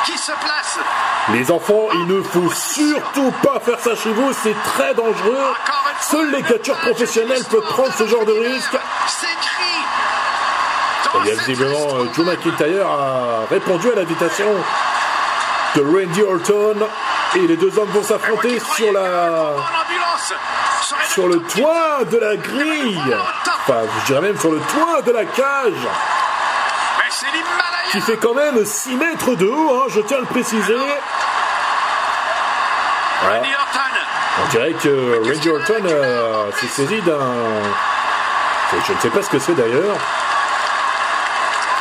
Qui 0.04 0.16
se 0.18 0.32
place? 0.32 0.78
Les 1.32 1.50
enfants, 1.50 1.88
il 1.94 2.06
ne 2.06 2.22
faut 2.22 2.50
surtout 2.50 3.32
pas 3.42 3.58
faire 3.60 3.80
ça 3.80 3.94
chez 3.96 4.12
vous, 4.12 4.32
c'est 4.42 4.54
très 4.62 4.94
dangereux. 4.94 5.54
Seuls 6.10 6.30
les 6.30 6.42
catcheurs 6.42 6.78
professionnels 6.78 7.42
peuvent 7.50 7.68
prendre 7.68 7.92
ce 7.94 8.06
genre 8.06 8.24
de 8.24 8.32
risque. 8.32 8.76
Bien, 11.22 11.34
visiblement, 11.34 11.96
euh, 11.96 12.04
Joe 12.14 12.26
McIntyre 12.26 12.86
a 12.86 13.46
répondu 13.50 13.90
à 13.90 13.96
l'invitation 13.96 14.46
de 15.74 15.80
Randy 15.82 16.22
Orton 16.22 16.76
et 17.34 17.46
les 17.46 17.56
deux 17.56 17.76
hommes 17.78 17.88
vont 17.88 18.02
s'affronter 18.02 18.60
sur 18.60 18.92
la 18.92 19.54
sur 21.08 21.26
le 21.26 21.40
toit 21.40 22.04
de 22.10 22.18
la 22.18 22.36
grille. 22.36 23.16
Enfin, 23.66 23.80
je 24.00 24.06
dirais 24.06 24.20
même 24.20 24.38
sur 24.38 24.52
le 24.52 24.60
toit 24.60 25.02
de 25.02 25.10
la 25.10 25.24
cage, 25.24 25.72
qui 27.90 28.00
fait 28.00 28.16
quand 28.16 28.34
même 28.34 28.64
6 28.64 28.94
mètres 28.94 29.34
de 29.34 29.46
haut, 29.46 29.80
hein, 29.80 29.86
je 29.88 30.00
tiens 30.02 30.18
à 30.18 30.20
le 30.20 30.26
préciser. 30.26 30.76
Voilà. 33.22 33.42
On 34.38 34.48
dirait 34.50 34.72
que 34.72 35.22
Randy 35.24 35.50
Orton 35.50 35.84
euh, 35.84 36.50
s'est 36.52 36.66
saisi 36.68 37.00
d'un... 37.02 37.18
Je 38.86 38.92
ne 38.92 38.98
sais 38.98 39.10
pas 39.10 39.22
ce 39.22 39.30
que 39.30 39.38
c'est 39.38 39.54
d'ailleurs. 39.54 39.96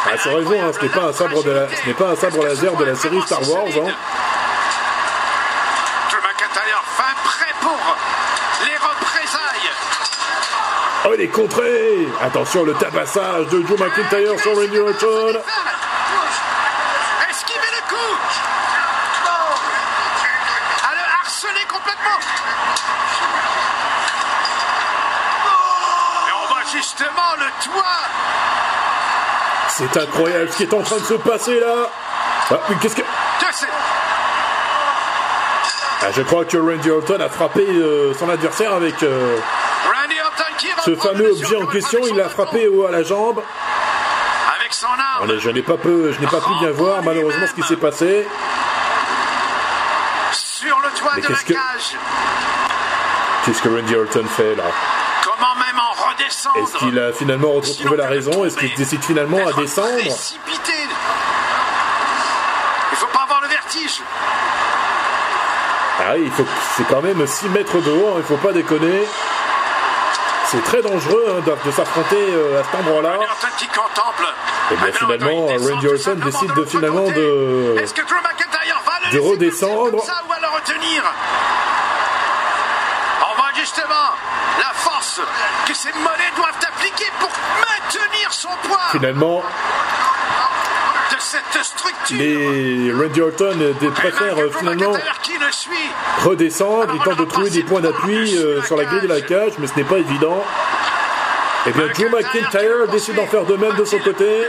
Ah, 0.08 0.18
sur 0.20 0.36
raison, 0.36 0.54
hein, 0.62 0.72
ce 0.72 0.86
n'est 0.86 0.92
pas 0.92 1.06
un 1.06 1.14
sabre 1.14 1.44
de 1.44 1.50
la... 1.52 1.68
ce 1.68 1.88
n'est 1.88 1.94
pas 1.96 2.10
un 2.12 2.16
sabre 2.16 2.46
laser 2.46 2.76
de 2.76 2.86
la 2.86 2.96
série 2.96 3.20
Star 3.24 3.42
Wars. 3.50 3.66
Hein. 3.66 3.92
Drew 6.10 6.22
McIntyre 6.22 6.84
fin 6.96 7.14
prêt 7.24 7.54
pour 7.60 7.96
les 8.66 8.76
représailles 8.78 9.72
Oh, 11.06 11.12
il 11.16 11.22
est 11.22 11.28
contré 11.28 12.08
Attention, 12.22 12.64
le 12.64 12.74
tabassage 12.76 13.48
de 13.48 13.66
Joe 13.68 13.80
McIntyre 13.80 14.40
sur 14.40 14.56
Randy 14.56 14.78
Orton. 14.78 15.40
Esquivez 17.30 17.72
le 17.72 17.90
coup 17.90 18.16
À 20.84 20.92
le 20.94 21.02
harceler 21.20 21.66
complètement 21.68 22.20
Et 26.28 26.32
on 26.32 26.48
voit 26.54 26.64
justement 26.72 27.34
le 27.40 27.50
toit 27.64 28.06
C'est 29.78 29.98
incroyable 29.98 30.50
ce 30.52 30.58
qui 30.58 30.64
est 30.64 30.74
en 30.74 30.82
train 30.82 30.98
de 30.98 31.04
se 31.04 31.14
passer 31.16 31.60
là. 31.60 31.90
Ah, 32.50 32.60
mais 32.70 32.76
qu'est-ce 32.78 32.96
que. 32.96 33.02
Ah, 36.02 36.12
je 36.16 36.22
crois 36.22 36.46
que 36.46 36.58
Randy 36.58 36.90
Orton 36.92 37.20
a 37.20 37.30
frappé 37.30 37.66
euh, 37.68 38.14
son 38.14 38.30
adversaire 38.30 38.74
avec 38.74 39.02
euh, 39.04 39.38
ce 40.86 40.96
fameux 40.96 41.32
objet 41.32 41.56
en 41.56 41.66
question. 41.66 42.00
Il 42.08 42.16
l'a 42.16 42.30
frappé 42.30 42.68
au, 42.68 42.86
à 42.86 42.92
la 42.92 43.02
jambe. 43.04 43.42
Avec 44.60 44.74
son 44.74 44.88
arme. 44.88 45.24
Allez, 45.24 45.40
je 45.40 45.50
n'ai 45.50 45.64
pas, 45.64 45.78
peu, 45.78 46.12
je 46.12 46.20
n'ai 46.20 46.28
pas 46.28 46.40
pu 46.42 46.50
bien 46.60 46.72
voir 46.72 47.02
malheureusement 47.04 47.48
ce 47.48 47.54
qui 47.54 47.64
s'est 47.64 47.76
passé. 47.78 48.28
Sur 50.32 50.80
le 50.80 50.90
toit 51.00 51.12
Mais 51.16 51.22
de 51.22 51.28
la 51.32 51.40
que- 51.40 51.54
cage. 51.54 51.96
Qu'est-ce 53.46 53.62
que 53.62 53.70
Randy 53.70 53.96
Orton 53.96 54.26
fait 54.28 54.56
là 54.56 54.64
Comment 55.24 55.56
même 55.56 55.80
en 55.80 55.92
redescendre 55.92 56.15
Est-ce 56.28 56.78
qu'il 56.78 56.98
a 57.00 57.12
finalement 57.14 57.52
retrouvé 57.54 57.98
la 57.98 58.08
raison 58.08 58.46
Est-ce 58.46 58.58
qu'il 58.58 58.74
décide 58.76 59.04
finalement 59.04 59.38
à 59.48 59.54
descendre 59.54 59.98
précipité. 59.98 60.74
Il 62.92 62.98
faut 62.98 63.08
pas 63.08 63.24
avoir 63.24 63.42
le 63.42 63.48
vertige. 63.48 64.02
Ah 66.00 66.12
oui, 66.16 66.24
il 66.26 66.32
faut, 66.32 66.46
c'est 66.76 66.88
quand 66.88 67.02
même 67.02 67.26
6 67.26 67.50
mètres 67.50 67.78
de 67.80 67.92
haut, 67.92 68.10
hein, 68.16 68.18
il 68.20 68.24
faut 68.24 68.38
pas 68.38 68.52
déconner. 68.52 69.04
C'est 70.48 70.64
très 70.64 70.82
dangereux 70.82 71.26
hein, 71.38 71.42
de, 71.46 71.56
de 71.70 71.72
s'affronter 71.72 72.18
euh, 72.30 72.62
à 72.62 72.64
cet 72.64 72.76
endroit-là. 72.76 73.14
Et 74.72 74.76
bien 74.76 74.86
Maintenant, 74.86 74.94
finalement, 75.08 75.46
Randy 75.48 75.88
Orton 75.88 76.16
décide 76.26 76.54
de 76.54 76.66
finalement 76.66 77.10
de- 77.10 77.76
redescendre. 79.20 79.92
comme 79.92 80.00
ça 80.02 80.22
ou 80.26 80.30
va 80.30 80.40
le 80.42 80.48
retenir 80.56 81.04
On 83.22 83.36
voit 83.38 83.52
justement 83.56 84.10
la 84.60 84.74
force 84.74 85.22
que 85.68 85.74
ces 85.74 85.92
mollets 85.94 86.32
doivent 86.36 86.60
appliquer 86.68 87.06
pour 87.20 87.30
maintenir 87.60 88.32
son 88.32 88.50
poids 88.64 88.80
Finalement, 88.92 89.44
de 91.12 91.16
cette 91.20 91.64
structure. 91.64 92.18
les 92.18 92.92
Randy 92.94 93.22
Orton 93.22 93.58
préfèrent 93.96 94.38
finalement 94.58 94.94
redescendre. 96.24 96.94
Il 96.96 97.02
tente 97.02 97.18
de 97.18 97.26
trouver 97.26 97.50
des 97.50 97.64
points 97.64 97.82
d'appui 97.82 98.38
euh, 98.38 98.62
sur 98.64 98.76
la 98.78 98.86
grille 98.86 99.02
de 99.02 99.08
la 99.08 99.22
cage, 99.22 99.54
mais 99.60 99.68
ce 99.68 99.76
n'est 99.76 99.84
pas 99.84 99.98
évident. 99.98 100.44
Et 101.68 101.72
bien, 101.72 101.88
Drew 101.88 102.10
McIntyre 102.10 102.88
décide 102.92 103.16
d'en 103.16 103.26
faire 103.26 103.44
de 103.46 103.56
même 103.56 103.74
de 103.76 103.86
son 103.86 103.98
côté. 104.00 104.48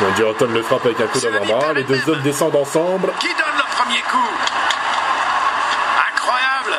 Randy 0.00 0.22
Orton 0.22 0.48
le 0.52 0.62
frappe 0.62 0.84
avec 0.84 1.00
un 1.00 1.06
coup 1.06 1.18
d'avant-bras. 1.20 1.72
Les 1.72 1.84
deux 1.84 2.08
hommes 2.10 2.20
descendent 2.22 2.56
ensemble. 2.56 3.10
Qui 3.20 3.28
donne 3.28 3.56
le 3.56 3.76
premier 3.76 4.00
coup 4.02 4.30
Incroyable 6.14 6.76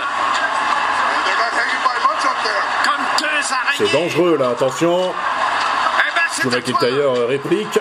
Comme 2.83 3.03
deux 3.19 3.53
araignées 3.53 3.64
C'est 3.77 3.91
dangereux 3.91 4.37
là, 4.37 4.51
attention. 4.51 5.11
Eh 5.11 6.43
ben, 6.43 6.49
toi. 6.49 6.59
McIntyre 6.59 7.11
euh, 7.11 7.25
réplique. 7.25 7.79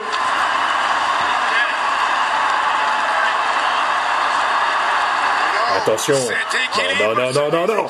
Attention. 5.76 6.16
Oh, 6.16 7.14
non, 7.14 7.14
non, 7.14 7.32
non, 7.32 7.66
non, 7.66 7.74
non. 7.74 7.86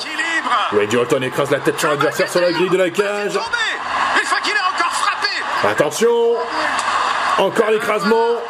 Randy 0.71 0.97
Orton 0.97 1.21
écrase 1.21 1.49
la 1.49 1.59
tête 1.59 1.79
sur 1.79 1.89
l'adversaire 1.89 2.29
sur 2.29 2.41
la 2.41 2.51
grille 2.51 2.69
de 2.69 2.77
la 2.77 2.89
cage. 2.91 3.05
Il 3.07 3.31
est 3.31 3.33
tombé. 3.33 3.57
Une 4.21 4.27
fois 4.27 4.39
qu'il 4.41 4.53
est 4.53 4.75
encore 4.75 4.91
frappé 4.91 5.67
Attention. 5.67 6.35
Encore 7.39 7.71
l'écrasement. 7.71 8.41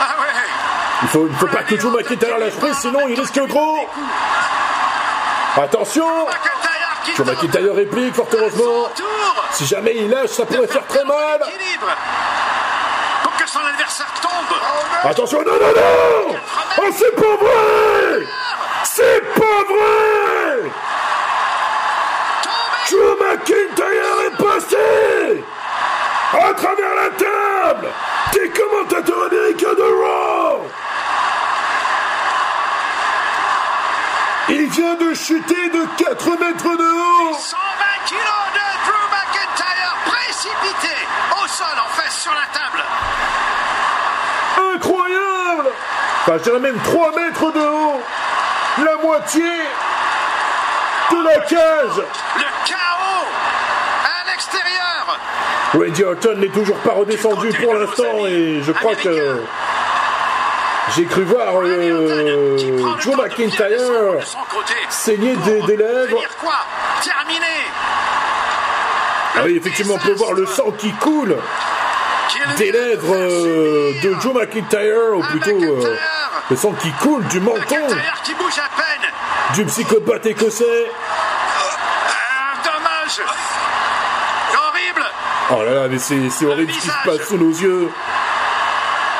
Ah 0.00 0.14
Il 1.02 1.08
faut, 1.08 1.28
il 1.28 1.36
faut 1.36 1.46
pas 1.46 1.62
que 1.62 1.74
Drew 1.76 1.90
McIntyre 1.90 2.38
lâche 2.38 2.54
prise, 2.54 2.78
sinon 2.78 3.06
il 3.08 3.20
risque 3.20 3.46
gros. 3.46 3.88
Attention. 5.56 6.26
Tente 7.16 7.26
McIntyre 7.26 7.74
réplique, 7.74 8.14
fort 8.14 8.28
heureusement. 8.32 8.88
Si 9.52 9.66
jamais 9.66 9.94
il 9.96 10.10
lâche, 10.10 10.30
ça 10.30 10.46
pourrait 10.46 10.66
faire 10.66 10.86
très 10.86 11.04
mal. 11.04 11.40
Pour 13.22 13.36
que 13.36 13.48
son 13.48 13.60
adversaire 13.60 14.12
tombe. 14.20 15.10
Attention, 15.10 15.38
non, 15.42 15.52
non, 15.52 15.72
non. 15.74 16.36
Oh, 16.80 16.90
c'est 16.96 17.14
pas 17.14 17.36
vrai. 17.40 18.26
C'est 18.84 19.22
pas 19.34 19.64
vrai. 19.68 20.70
Drew 22.90 23.16
McIntyre 23.20 24.18
est 24.26 24.36
passé 24.42 25.44
à 26.32 26.54
travers 26.54 26.94
la 26.94 27.10
table 27.10 27.88
des 28.32 28.48
commentateurs 28.50 29.24
américains 29.26 29.74
de 29.74 29.82
Raw 29.82 30.62
Il 34.68 34.74
vient 34.74 34.96
de 34.96 35.14
chuter 35.14 35.70
de 35.70 35.86
4 35.96 36.30
mètres 36.38 36.76
de 36.76 36.84
haut. 36.84 37.32
120 37.32 37.58
kilos 38.04 38.22
de 38.52 38.66
Drew 38.84 39.06
McIntyre 39.14 39.96
précipité 40.04 40.94
au 41.42 41.48
sol 41.48 41.66
en 41.78 41.88
face 41.96 42.20
sur 42.20 42.32
la 42.32 42.46
table. 42.52 42.84
Incroyable. 44.74 45.70
Enfin, 46.20 46.36
je 46.36 46.42
dirais 46.42 46.58
même 46.58 46.78
3 46.84 47.12
mètres 47.16 47.50
de 47.50 47.60
haut. 47.60 48.02
La 48.84 48.96
moitié 49.02 49.42
de 51.12 51.24
la 51.24 51.40
cage. 51.40 52.02
Le 52.36 52.44
chaos 52.66 53.26
à 54.04 54.30
l'extérieur. 54.30 55.18
Randy 55.72 56.04
Orton 56.04 56.34
n'est 56.36 56.48
toujours 56.48 56.78
pas 56.78 56.92
redescendu 56.92 57.48
pour 57.54 57.72
l'instant 57.72 58.26
et 58.26 58.60
je 58.62 58.72
crois 58.72 58.94
que 58.96 59.40
j'ai 60.96 61.04
cru 61.04 61.22
voir 61.24 61.54
euh, 61.62 62.56
descendre 62.56 63.22
McIntyre 63.22 63.78
saigner 64.88 65.36
des, 65.36 65.60
des 65.62 65.76
lèvres. 65.76 66.22
Terminé. 67.02 67.46
Ah 69.36 69.40
oui, 69.44 69.56
effectivement, 69.56 69.94
on 69.94 69.98
peut 69.98 70.14
voir 70.14 70.32
le 70.32 70.46
sang 70.46 70.70
qui 70.72 70.90
coule 70.94 71.36
des 72.56 72.72
lèvres 72.72 73.14
euh, 73.14 73.92
de 74.02 74.14
Drew 74.14 74.32
McIntyre, 74.32 75.16
ou 75.16 75.22
plutôt 75.22 75.62
euh, 75.62 75.96
le 76.50 76.56
sang 76.56 76.72
qui 76.72 76.90
coule 76.92 77.24
du 77.28 77.40
menton 77.40 77.60
McIntyre 77.60 78.20
qui 78.24 78.34
bouge 78.34 78.58
à 78.58 78.68
peine. 78.76 79.10
du 79.54 79.64
psychopathe 79.66 80.26
écossais. 80.26 80.90
Ah, 82.10 82.54
dommage. 82.64 83.20
Horrible. 84.54 85.04
Oh 85.50 85.62
là 85.64 85.82
là, 85.82 85.88
mais 85.88 85.98
c'est 85.98 86.46
horrible 86.46 86.72
ce 86.72 86.80
qui 86.80 86.88
se 86.88 86.92
passe 87.04 87.28
sous 87.28 87.38
nos 87.38 87.50
yeux. 87.50 87.90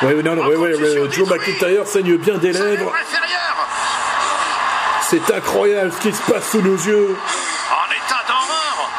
Ouais, 0.01 0.15
non, 0.23 0.37
non, 0.37 0.47
ouais, 0.47 0.55
ouais, 0.55 0.75
ouais, 0.77 1.09
Drew 1.09 1.27
McIntyre 1.27 1.85
saigne 1.87 2.17
bien 2.19 2.39
des 2.39 2.53
lèvres. 2.53 2.93
C'est 5.03 5.29
incroyable 5.35 5.91
ce 5.93 6.09
qui 6.09 6.15
se 6.15 6.23
passe 6.31 6.51
sous 6.51 6.63
nos 6.63 6.77
yeux. 6.77 7.17
En 7.73 7.91
état 7.91 8.23
d'horreur. 8.29 8.91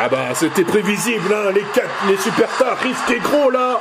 Ah 0.00 0.08
bah 0.08 0.28
c'était 0.34 0.64
prévisible, 0.64 1.34
hein, 1.34 1.50
les 1.52 1.64
quatre, 1.74 1.90
les 2.08 2.16
superstars 2.16 2.78
risquaient 2.78 3.20
gros 3.20 3.50
là, 3.50 3.78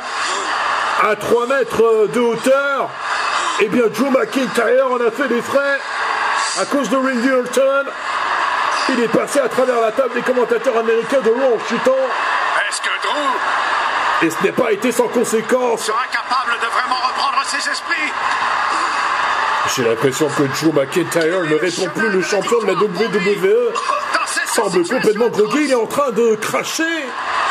à 1.09 1.15
3 1.15 1.47
mètres 1.47 2.09
de 2.13 2.19
hauteur. 2.19 2.89
Eh 3.61 3.69
bien 3.69 3.83
Drew 3.87 4.09
McIntyre 4.09 4.91
en 4.91 4.97
a 4.97 5.11
fait 5.11 5.29
les 5.29 5.41
frais 5.41 5.79
à 6.59 6.65
cause 6.65 6.89
de 6.89 6.97
Randy 6.97 7.31
Orton. 7.31 7.89
Il 8.89 8.99
est 8.99 9.07
passé 9.07 9.39
à 9.39 9.47
travers 9.47 9.79
la 9.79 9.91
table 9.91 10.13
des 10.15 10.21
commentateurs 10.21 10.77
américains 10.77 11.21
de 11.21 11.29
Raw 11.29 11.55
en 11.55 11.59
chutant. 11.67 11.91
Est-ce 12.69 12.81
que 12.81 12.89
Drew 13.07 14.25
Et 14.25 14.29
ce 14.29 14.43
n'est 14.43 14.51
pas 14.51 14.71
été 14.71 14.91
sans 14.91 15.07
conséquence. 15.07 15.85
sera 15.85 16.05
capable 16.11 16.59
de 16.59 16.67
vraiment 16.67 16.95
reprendre 16.95 17.45
ses 17.45 17.69
esprits 17.69 18.11
J'ai 19.75 19.83
l'impression 19.83 20.27
que 20.27 20.43
Drew 20.43 20.73
McIntyre 20.73 21.43
ne 21.43 21.55
répond 21.55 21.89
plus 21.95 22.09
le 22.09 22.21
champion 22.21 22.59
de 22.61 22.67
la 22.67 22.73
WWE. 22.73 23.73
Semble 24.47 24.85
complètement 24.85 25.29
groggy, 25.29 25.65
il 25.65 25.71
est 25.71 25.75
en 25.75 25.85
train 25.85 26.11
de 26.11 26.35
cracher. 26.35 26.83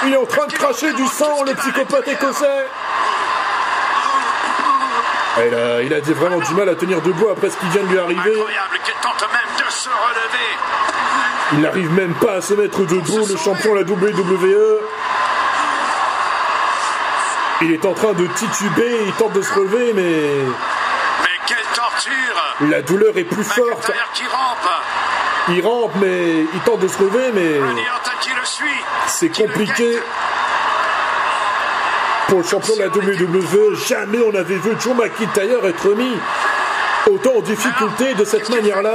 Il 0.05 0.13
est 0.13 0.17
en 0.17 0.27
train 0.27 0.47
de 0.47 0.53
cracher 0.53 0.93
du 0.93 1.07
sang, 1.07 1.45
le 1.47 1.55
psychopathe 1.55 2.09
écossais. 2.09 2.67
Il 5.39 5.55
a, 5.55 5.83
il 5.83 5.95
a 5.95 6.01
dit 6.01 6.13
vraiment 6.13 6.39
du 6.39 6.55
mal 6.55 6.69
à 6.69 6.75
tenir 6.75 7.01
debout 7.03 7.29
après 7.29 7.51
ce 7.51 7.57
qui 7.57 7.67
vient 7.67 7.83
de 7.83 7.89
lui 7.89 7.99
arriver. 7.99 8.21
Incroyable 8.21 8.79
qu'il 8.85 8.95
tente 8.95 9.29
même 9.33 9.67
de 9.67 9.73
se 9.73 9.89
relever. 9.89 10.51
Il 11.53 11.61
n'arrive 11.61 11.93
même 11.93 12.15
pas 12.15 12.35
à 12.35 12.41
se 12.41 12.55
mettre 12.55 12.81
debout, 12.81 13.27
le 13.29 13.37
champion 13.37 13.75
de 13.75 13.81
la 13.81 13.91
WWE. 13.91 14.81
Il 17.63 17.73
est 17.73 17.85
en 17.85 17.93
train 17.93 18.13
de 18.13 18.27
tituber, 18.27 19.05
il 19.07 19.13
tente 19.13 19.33
de 19.33 19.43
se 19.43 19.53
relever, 19.53 19.93
mais 19.95 20.03
Mais 21.23 21.39
quelle 21.47 21.59
torture 21.75 22.41
la 22.69 22.83
douleur 22.83 23.17
est 23.17 23.25
plus 23.25 23.45
forte. 23.45 23.89
McIntyre 23.89 24.11
qui 24.13 24.27
rampe. 24.27 24.69
Il 25.49 25.67
rampe, 25.67 25.93
mais 25.97 26.45
il 26.53 26.61
tente 26.61 26.81
de 26.81 26.89
se 26.89 26.99
relever, 26.99 27.31
mais 27.33 27.61
c'est 29.07 29.29
le 29.29 29.47
compliqué. 29.47 29.99
Pour 32.31 32.39
le 32.39 32.45
champion 32.45 32.77
de 32.77 32.81
la 32.83 32.87
WWE, 32.87 33.75
jamais 33.89 34.19
on 34.25 34.31
n'avait 34.31 34.55
vu 34.55 34.71
Joe 34.79 34.95
McIntyre 34.95 35.67
être 35.67 35.89
mis 35.97 36.17
autant 37.11 37.39
en 37.39 37.41
difficulté 37.41 38.15
de 38.15 38.25
cette 38.25 38.49
manière-là. 38.49 38.95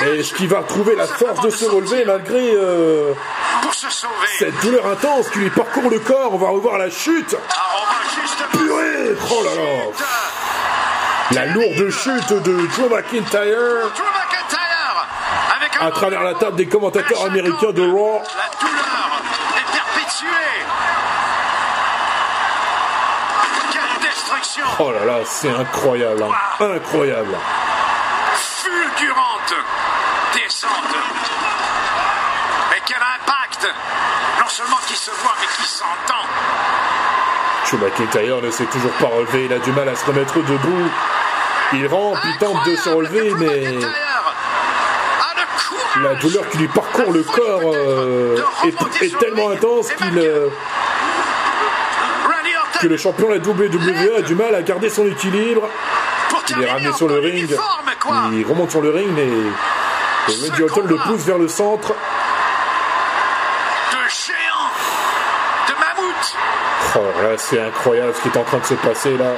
Mais 0.00 0.18
est-ce 0.18 0.32
qu'il 0.34 0.48
va 0.48 0.62
trouver 0.62 0.94
la 0.94 1.08
force 1.08 1.40
de 1.40 1.50
se 1.50 1.64
relever 1.64 2.04
malgré 2.04 2.54
euh, 2.54 3.12
cette 4.38 4.60
douleur 4.60 4.86
intense 4.86 5.28
qui 5.30 5.40
lui 5.40 5.50
parcourt 5.50 5.90
le 5.90 5.98
corps? 5.98 6.34
On 6.34 6.38
va 6.38 6.50
revoir 6.50 6.78
la 6.78 6.88
chute. 6.88 7.36
Ah. 7.50 7.72
Purée 8.52 9.16
Oh 9.30 9.42
là 9.44 9.50
là 9.54 9.82
La 11.32 11.46
lourde 11.46 11.90
chute 11.90 12.32
de 12.32 12.66
Drew 12.68 12.88
McIntyre 12.88 13.90
à 15.82 15.90
travers 15.90 16.22
la 16.22 16.34
table 16.34 16.56
des 16.56 16.66
commentateurs 16.66 17.24
américains 17.24 17.72
de 17.72 17.82
Raw. 17.82 18.22
La 18.22 18.50
douleur 18.60 19.22
est 19.56 19.72
perpétuée. 19.72 20.28
Quelle 23.72 24.08
destruction 24.08 24.66
Oh 24.84 24.90
là 24.90 25.04
là, 25.04 25.20
c'est 25.24 25.48
incroyable, 25.48 26.24
hein. 26.24 26.74
incroyable. 26.74 27.36
fulgurante 28.34 29.54
descente. 30.34 30.96
Mais 32.68 32.82
quel 32.84 32.96
impact 32.96 33.72
Non 34.40 34.48
seulement 34.48 34.78
qui 34.88 34.96
se 34.96 35.12
voit, 35.12 35.34
mais 35.40 35.46
qui 35.46 35.68
s'entend. 35.68 36.26
McIntyre 37.78 38.42
ne 38.42 38.50
s'est 38.50 38.64
toujours 38.64 38.90
pas 38.94 39.06
relevé, 39.06 39.44
il 39.44 39.52
a 39.52 39.60
du 39.60 39.70
mal 39.70 39.88
à 39.88 39.94
se 39.94 40.04
remettre 40.04 40.34
debout. 40.34 40.90
Il 41.74 41.86
rampe, 41.86 42.18
il 42.24 42.38
tente 42.38 42.66
de 42.66 42.74
se 42.74 42.88
relever, 42.88 43.32
mais 43.38 43.78
la 46.02 46.14
douleur 46.16 46.48
qui 46.48 46.58
lui 46.58 46.68
parcourt 46.68 47.12
le 47.12 47.22
corps 47.22 47.72
euh, 47.72 48.36
est, 48.64 49.04
est 49.04 49.16
tellement 49.18 49.50
intense 49.50 49.92
qu'il, 49.92 50.18
euh, 50.18 50.48
que 52.82 52.88
le 52.88 52.96
champion 52.96 53.28
de 53.28 53.34
la 53.34 53.40
WWE 53.40 54.18
a 54.18 54.22
du 54.22 54.34
mal 54.34 54.52
à 54.54 54.62
garder 54.62 54.90
son 54.90 55.06
équilibre. 55.06 55.68
Il 56.50 56.62
est 56.62 56.70
ramené 56.70 56.92
sur 56.92 57.06
le 57.06 57.20
ring, 57.20 57.48
il 58.32 58.44
remonte 58.44 58.70
sur 58.72 58.80
le 58.80 58.90
ring, 58.90 59.08
mais 59.14 59.28
Randy 60.26 60.62
Orton 60.62 60.82
le 60.88 60.96
pousse 60.96 61.24
vers 61.24 61.38
le 61.38 61.46
centre. 61.46 61.94
Oh 66.94 67.22
là, 67.22 67.38
c'est 67.38 67.60
incroyable 67.60 68.12
ce 68.14 68.20
qui 68.22 68.28
est 68.28 68.40
en 68.40 68.44
train 68.44 68.58
de 68.58 68.64
se 68.64 68.74
passer 68.74 69.16
là. 69.16 69.32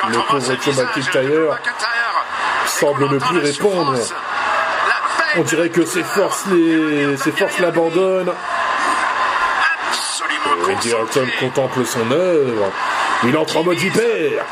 Quand 0.00 0.08
Le 0.08 0.14
pauvre 0.14 0.54
Drew 0.54 0.82
McIntyre, 0.82 1.58
semble 2.80 3.10
ne 3.10 3.18
plus 3.18 3.38
répondre. 3.38 3.94
On 5.36 5.42
dirait 5.42 5.68
que 5.68 5.84
ses 5.84 6.02
forces 6.02 6.46
les, 6.46 7.16
ses 7.18 7.30
forces 7.30 7.58
l'abandonnent. 7.58 8.32
Randy 10.66 10.92
Orton 10.94 11.26
contemple 11.38 11.84
son 11.84 12.10
œuvre. 12.10 12.72
Il 13.24 13.36
entre 13.36 13.58
en 13.58 13.64
mode 13.64 13.76
vipère. 13.76 14.46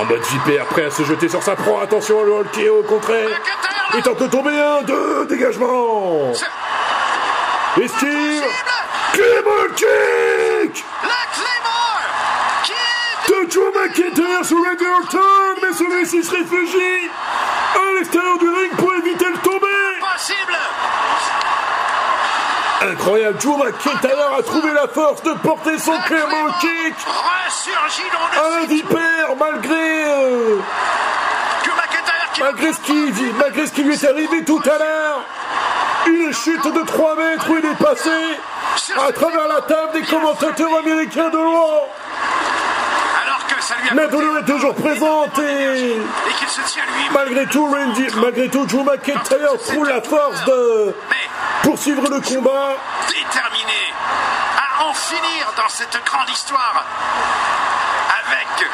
En 0.00 0.06
mode 0.06 0.22
vipère, 0.22 0.64
prêt 0.66 0.84
à 0.86 0.90
se 0.90 1.02
jeter 1.02 1.28
sur 1.28 1.42
sa 1.42 1.54
proie. 1.54 1.82
Attention, 1.82 2.22
le 2.24 2.32
Hulk 2.32 2.58
au 2.70 2.82
contraire. 2.84 3.28
Il 3.94 4.00
tente 4.02 4.18
de 4.20 4.28
tomber 4.28 4.58
un, 4.58 4.80
deux, 4.82 5.26
dégagement. 5.26 6.32
Esquive. 7.76 8.42
Claymore 9.12 9.74
kick 9.76 10.84
La 11.02 11.22
Claymore 11.34 12.00
qui 12.64 12.72
est 12.72 13.44
de 13.44 13.50
Drew 13.50 13.72
McIntyre 13.74 14.44
sur 14.44 14.56
Randy 14.56 14.86
Orton, 14.86 15.60
mais 15.60 15.76
celui-ci 15.76 16.22
se 16.24 16.30
réfugie 16.30 17.10
à 17.74 17.98
l'extérieur 17.98 18.38
du 18.38 18.48
ring 18.48 18.70
pour 18.78 18.94
éviter 18.94 19.26
le 19.26 19.38
tomber. 19.38 19.66
possible. 20.16 20.56
Incroyable, 22.82 23.36
Drew 23.38 23.58
McIntyre 23.58 24.34
a 24.38 24.42
trouvé 24.42 24.72
la 24.72 24.88
force 24.88 25.22
de 25.22 25.32
porter 25.34 25.78
son 25.78 25.98
Claymore 26.06 26.58
kick 26.60 26.94
ressurgit 26.96 28.08
dans 28.10 28.40
à 28.40 28.48
le 28.48 28.60
la 28.60 28.66
vipère 28.66 29.36
malgré 29.38 30.04
euh, 30.06 30.56
malgré 32.40 32.72
ce 32.72 32.80
qui 32.80 33.12
dit, 33.12 33.32
malgré 33.38 33.66
ce 33.66 33.72
qui 33.72 33.82
lui 33.82 33.94
est 33.94 34.04
arrivé 34.04 34.44
tout 34.44 34.62
à 34.64 34.78
l'heure. 34.78 35.24
Une 36.06 36.32
chute 36.32 36.64
de 36.64 36.80
3 36.86 37.16
mètres 37.16 37.50
où 37.50 37.58
il 37.58 37.66
est 37.66 37.84
passé 37.84 38.10
à 39.06 39.12
travers 39.12 39.46
la 39.46 39.60
table 39.60 39.92
des 39.92 40.02
commentateurs 40.02 40.78
américains 40.78 41.28
de 41.28 41.36
Raw. 41.36 41.86
alors 43.22 43.46
que 43.46 43.62
ça 43.62 43.74
lui 43.82 43.90
a 43.90 43.94
La 43.94 44.06
douleur 44.08 44.38
est 44.38 44.46
toujours 44.46 44.74
présente 44.74 45.38
et 45.38 45.96
malgré 47.12 47.46
tout, 47.46 47.66
Randy, 47.66 48.06
malgré 48.16 48.48
tout, 48.48 48.64
Drew 48.64 48.84
McIntyre 48.84 49.58
trouve 49.66 49.86
la 49.86 50.00
force 50.00 50.44
de 50.46 50.94
poursuivre 51.62 52.02
le 52.02 52.20
combat. 52.20 52.76
déterminé 53.08 53.92
à 54.56 54.84
en 54.84 54.94
finir 54.94 55.52
dans 55.56 55.68
cette 55.68 55.98
grande 56.04 56.28
histoire 56.28 56.84
avec 58.08 58.68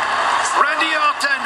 Randy 0.57 0.93
Orton. 0.97 1.43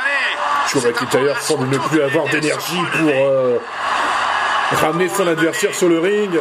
Allez, 0.00 0.36
c'est 0.66 0.78
un 0.78 0.90
McIntyre 0.90 1.34
pour 1.34 1.42
semble 1.46 1.68
ne 1.68 1.78
plus 1.78 2.02
avoir 2.02 2.26
d'énergie 2.26 2.82
pour 2.92 3.08
euh, 3.08 3.58
ramener 4.72 5.08
son 5.08 5.26
adversaire 5.26 5.74
sur 5.74 5.88
le 5.88 6.00
ring. 6.00 6.40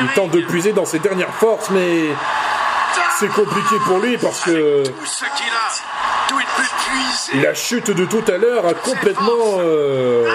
Il 0.00 0.08
tente 0.14 0.30
de 0.30 0.40
puiser 0.40 0.72
dans 0.72 0.84
ses 0.84 0.98
dernières 0.98 1.34
forces, 1.34 1.70
mais 1.70 2.08
c'est 3.18 3.28
compliqué 3.28 3.76
pour 3.86 3.98
lui 3.98 4.18
parce 4.18 4.40
que 4.40 4.82
la 7.34 7.54
chute 7.54 7.90
de 7.90 8.04
tout 8.04 8.24
à 8.28 8.36
l'heure 8.36 8.66
a 8.66 8.74
complètement 8.74 9.58
euh, 9.58 10.26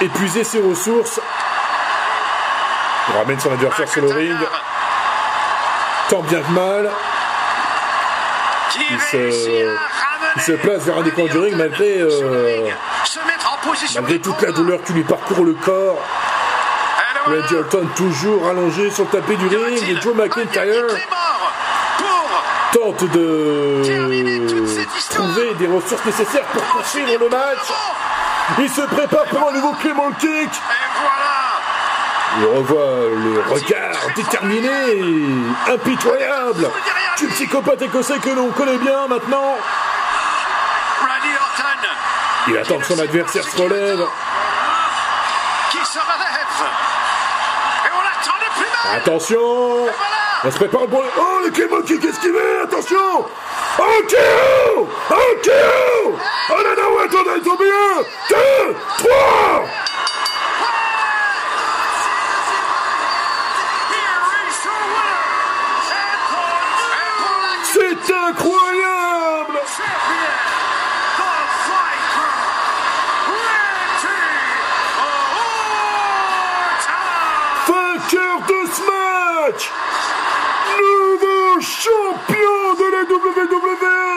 Épuisé 0.00 0.44
ses 0.44 0.60
ressources. 0.60 1.20
Il 3.10 3.16
ramène 3.16 3.40
son 3.40 3.52
adversaire 3.52 3.88
sur 3.88 4.02
le 4.02 4.08
ring, 4.12 4.36
tant 6.08 6.20
bien 6.22 6.40
que 6.40 6.50
mal. 6.52 6.90
Il 8.90 9.00
se- 9.00 10.52
il 10.52 10.58
place 10.58 10.82
vers 10.82 10.98
un 10.98 11.02
des 11.02 11.10
coins 11.10 11.24
du 11.26 11.38
ring 11.38 11.54
malgré, 11.56 11.98
euh, 12.00 12.08
Malgré 14.02 14.20
toute 14.20 14.40
la 14.42 14.52
douleur 14.52 14.80
qui 14.84 14.92
lui 14.92 15.02
parcourt 15.02 15.44
le 15.44 15.54
corps. 15.54 15.98
Randy 17.26 17.56
Orton 17.56 17.86
toujours 17.96 18.48
allongé 18.48 18.90
sur 18.90 19.04
le 19.04 19.10
tapis 19.10 19.36
du 19.36 19.48
ring 19.48 19.82
et 19.88 19.94
Drew 19.96 20.14
McIntyre 20.14 20.84
tente 22.72 23.04
de 23.10 23.82
trouver 25.10 25.54
des 25.54 25.66
ressources 25.66 26.04
nécessaires 26.04 26.44
pour 26.44 26.62
poursuivre 26.62 27.18
le 27.20 27.28
match. 27.28 27.58
Il 28.56 28.68
se 28.70 28.80
prépare 28.80 29.24
pour 29.24 29.48
un 29.48 29.52
nouveau 29.52 29.72
Claymore 29.74 30.10
Kick. 30.18 30.30
Et 30.30 30.58
voilà 31.00 31.60
Il 32.38 32.46
revoit 32.46 33.08
le 33.14 33.42
regard 33.52 33.96
déterminé 34.16 34.68
et 34.68 35.72
impitoyable 35.72 36.70
du 37.18 37.26
psychopathe 37.28 37.82
écossais 37.82 38.18
que 38.18 38.30
l'on 38.30 38.50
connaît 38.50 38.78
bien 38.78 39.06
maintenant. 39.08 39.56
Il 42.48 42.56
attend 42.56 42.78
que 42.78 42.86
son 42.86 42.98
adversaire 42.98 43.44
se 43.44 43.60
relève. 43.60 44.06
qui 45.70 45.84
se 45.84 45.98
relève. 45.98 46.68
Et 47.84 47.90
on 47.92 48.00
plus. 48.58 48.96
Attention 48.96 49.86
On 50.44 50.50
se 50.50 50.56
prépare 50.56 50.86
pour 50.86 51.02
le... 51.02 51.08
Oh, 51.18 51.40
le 51.44 51.50
Claymore 51.50 51.84
Kick 51.84 52.02
esquivé 52.02 52.38
Attention 52.64 53.26
Un 54.80 55.42
Deux 58.28 58.76
Trois 58.98 59.64
C'est 67.64 68.14
incroyable 68.14 69.58
Vainqueur 77.66 78.40
de 78.46 78.68
ce 78.72 78.82
match 78.82 79.72
Nouveau 80.78 81.60
champion 81.60 82.74
de 82.78 82.86
la 82.92 83.02
WWE 83.02 84.07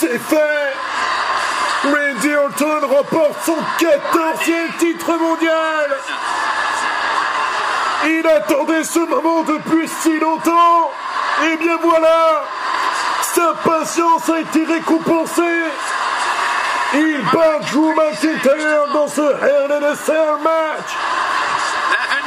c'est 0.00 0.18
fait. 0.18 0.74
Randy 1.84 2.34
Orton 2.34 2.86
remporte 2.86 3.44
son 3.44 3.56
14e 3.78 4.76
titre 4.78 5.12
mondial 5.18 5.96
Il 8.10 8.26
attendait 8.26 8.84
ce 8.84 9.00
moment 9.00 9.42
depuis 9.42 9.86
si 9.86 10.18
longtemps. 10.18 10.90
Et 11.44 11.56
bien 11.58 11.78
voilà. 11.82 12.42
Sa 13.20 13.52
patience 13.62 14.28
a 14.30 14.40
été 14.40 14.64
récompensée. 14.64 15.42
Il 16.94 17.20
bat 17.32 17.58
Drew 17.70 17.94
McIntyre 17.94 18.92
dans 18.94 19.08
ce 19.08 19.20
Hell 19.20 19.72
in 19.72 19.92
a 19.92 19.94
Cell 19.94 20.38
match. 20.42 20.96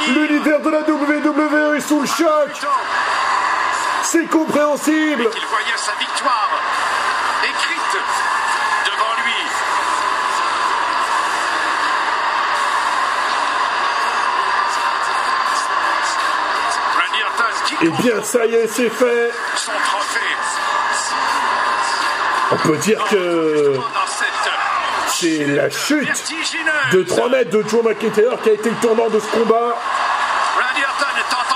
L'univers 0.08 0.60
de 0.60 0.70
la 0.70 0.80
WWE 0.80 1.76
est 1.76 1.80
sous 1.80 2.00
le 2.00 2.06
choc. 2.06 2.50
C'est 4.04 4.26
compréhensible 4.26 5.28
Qui 17.82 17.88
Eh 17.88 18.02
bien 18.02 18.22
ça 18.22 18.46
y 18.46 18.54
est, 18.54 18.66
c'est 18.68 18.88
fait 18.88 19.30
On 22.52 22.56
peut 22.56 22.76
dire 22.76 23.02
que 23.10 23.76
c'est 25.08 25.44
la 25.46 25.68
chute 25.68 26.08
de 26.92 27.02
3 27.02 27.28
mètres 27.28 27.50
de 27.50 27.62
Drew 27.62 27.82
McIntyre 27.82 28.40
qui 28.42 28.50
a 28.50 28.52
été 28.52 28.70
le 28.70 28.76
tournant 28.76 29.08
de 29.08 29.18
ce 29.18 29.26
combat. 29.26 29.76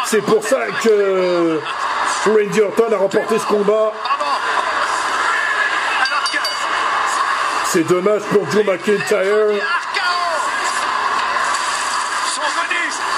C'est 0.07 0.23
pour 0.23 0.43
ça 0.43 0.67
que 0.83 1.61
Randy 2.27 2.61
Orton 2.61 2.93
a 2.93 2.97
remporté 2.97 3.39
ce 3.39 3.47
combat. 3.47 3.93
C'est 7.67 7.87
dommage 7.87 8.23
pour 8.23 8.45
Drew 8.47 8.65
McIntyre 8.65 9.63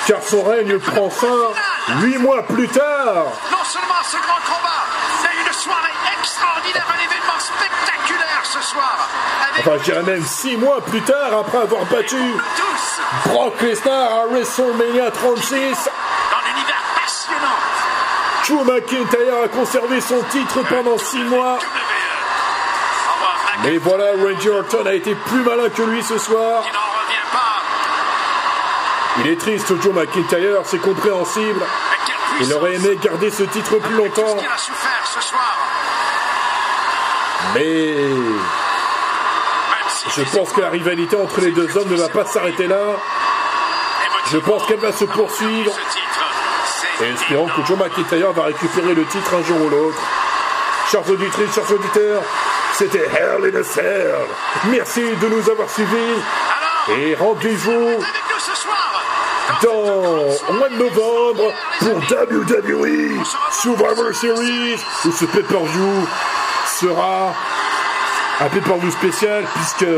car 0.07 0.23
son 0.23 0.43
règne 0.43 0.79
prend 0.79 1.11
fin 1.11 1.53
8 2.01 2.19
mois 2.19 2.43
plus 2.43 2.69
tard. 2.69 3.25
non 3.51 3.65
seulement 3.65 4.03
ce 4.05 4.17
grand 4.17 4.41
combat, 4.47 4.85
mais 5.23 5.31
une 5.47 5.53
soirée 5.53 5.93
extraordinaire, 6.19 6.87
un 6.89 6.99
événement 7.05 7.39
spectaculaire 7.39 8.41
ce 8.45 8.61
soir. 8.63 9.09
Avec 9.51 9.67
Enfin, 9.67 9.77
je 9.79 9.83
dirais 9.85 10.03
même 10.03 10.25
6 10.25 10.57
mois 10.59 10.81
plus 10.83 11.01
tard 11.03 11.33
après 11.41 11.59
avoir 11.59 11.85
battu 11.87 12.17
Brock 13.27 13.61
Lesnar 13.63 14.13
à 14.13 14.27
WrestleMania 14.27 15.11
36. 15.11 15.89
dans 16.31 16.43
l'univers 16.47 16.83
passionnant. 16.95 17.59
Drew 18.47 18.65
McIntyre 18.65 19.35
a 19.45 19.49
conservé 19.49 20.01
son 20.01 20.23
titre 20.31 20.61
pendant 20.69 20.97
6 20.99 21.19
mois. 21.25 21.55
Mac, 21.59 21.67
Mais 23.65 23.77
voilà, 23.79 24.13
Randy 24.23 24.49
Orton 24.49 24.87
a 24.87 24.95
été 24.95 25.15
plus 25.15 25.43
malin 25.43 25.69
que 25.71 25.83
lui 25.83 26.03
ce 26.03 26.17
soir. 26.19 26.63
qui 26.65 26.73
n'en 26.73 26.81
revient 26.81 27.29
pas. 27.33 27.61
Il 29.21 29.31
est 29.33 29.37
triste, 29.37 29.73
Drew 29.73 29.93
McIntyre, 29.93 30.61
c'est 30.65 30.81
compréhensible. 30.81 31.61
Il 32.41 32.53
aurait 32.53 32.75
aimé 32.75 32.99
garder 33.03 33.31
ce 33.31 33.43
titre 33.45 33.77
plus 33.79 33.97
longtemps. 33.97 34.37
Mais 37.55 37.97
je 40.17 40.23
pense 40.37 40.53
que 40.53 40.61
la 40.61 40.71
rivalité 40.71 41.17
entre 41.17 41.41
les 41.41 41.51
deux 41.51 41.77
hommes 41.77 41.89
ne 41.91 41.97
va 41.97 42.09
pas 42.09 42.25
s'arrêter 42.27 42.67
là. 42.67 42.97
Je 44.31 44.39
pense 44.39 44.67
qu'elle 44.67 44.81
va 44.81 44.93
se 44.93 45.05
poursuivre. 45.05 45.73
Et 47.01 47.11
espérons 47.11 47.47
que 47.47 47.65
Joe 47.67 47.79
McIntyre 47.79 48.33
va 48.33 48.45
récupérer 48.45 48.95
le 48.95 49.05
titre 49.07 49.35
un 49.35 49.43
jour 49.45 49.61
ou 49.61 49.69
l'autre. 49.69 49.99
Chers 50.91 51.09
auditrices, 51.09 51.55
chers 51.55 51.71
auditeurs, 51.71 52.23
c'était 52.73 53.05
Hell 53.05 53.53
in 53.53 53.61
a 53.61 53.65
Cell. 53.65 54.15
Merci 54.67 55.03
de 55.03 55.29
nous 55.29 55.51
avoir 55.51 55.69
suivis 55.69 56.21
et 56.91 57.15
rendez-vous 57.15 57.73
avec 57.73 58.03
nous 58.03 58.39
ce 58.39 58.55
soir. 58.55 59.03
Dans 59.63 60.51
au 60.51 60.53
mois 60.53 60.69
de 60.69 60.77
novembre 60.77 61.53
pour 61.81 61.97
WWE 61.97 63.25
Survivor 63.53 64.15
Series 64.15 64.77
où 65.05 65.13
ce 65.13 65.25
pay-per-view 65.25 66.07
sera 66.81 67.35
un 68.41 68.49
pay-per-view 68.49 68.91
spécial 68.91 69.45
puisque 69.55 69.91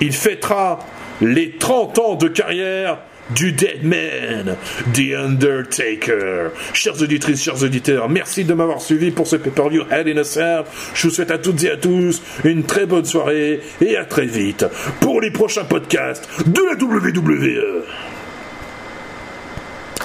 il 0.00 0.12
fêtera 0.12 0.78
les 1.20 1.56
30 1.56 1.98
ans 1.98 2.14
de 2.14 2.28
carrière 2.28 2.98
du 3.30 3.52
Dead 3.52 3.84
Man, 3.84 4.56
The 4.92 5.14
Undertaker. 5.16 6.50
Chers 6.72 7.00
auditrices, 7.00 7.44
chers 7.44 7.62
auditeurs, 7.62 8.08
merci 8.08 8.44
de 8.44 8.54
m'avoir 8.54 8.80
suivi 8.80 9.10
pour 9.10 9.26
ce 9.26 9.36
pay-per-view 9.36 9.84
Hell. 9.90 10.10
Je 10.94 11.08
vous 11.08 11.14
souhaite 11.14 11.30
à 11.30 11.38
toutes 11.38 11.62
et 11.64 11.70
à 11.70 11.76
tous 11.76 12.22
une 12.44 12.64
très 12.64 12.86
bonne 12.86 13.04
soirée 13.04 13.60
et 13.80 13.96
à 13.96 14.04
très 14.04 14.26
vite 14.26 14.66
pour 15.00 15.20
les 15.20 15.30
prochains 15.30 15.64
podcasts 15.64 16.28
de 16.46 16.60
la 16.60 16.74
WWE. 16.74 17.84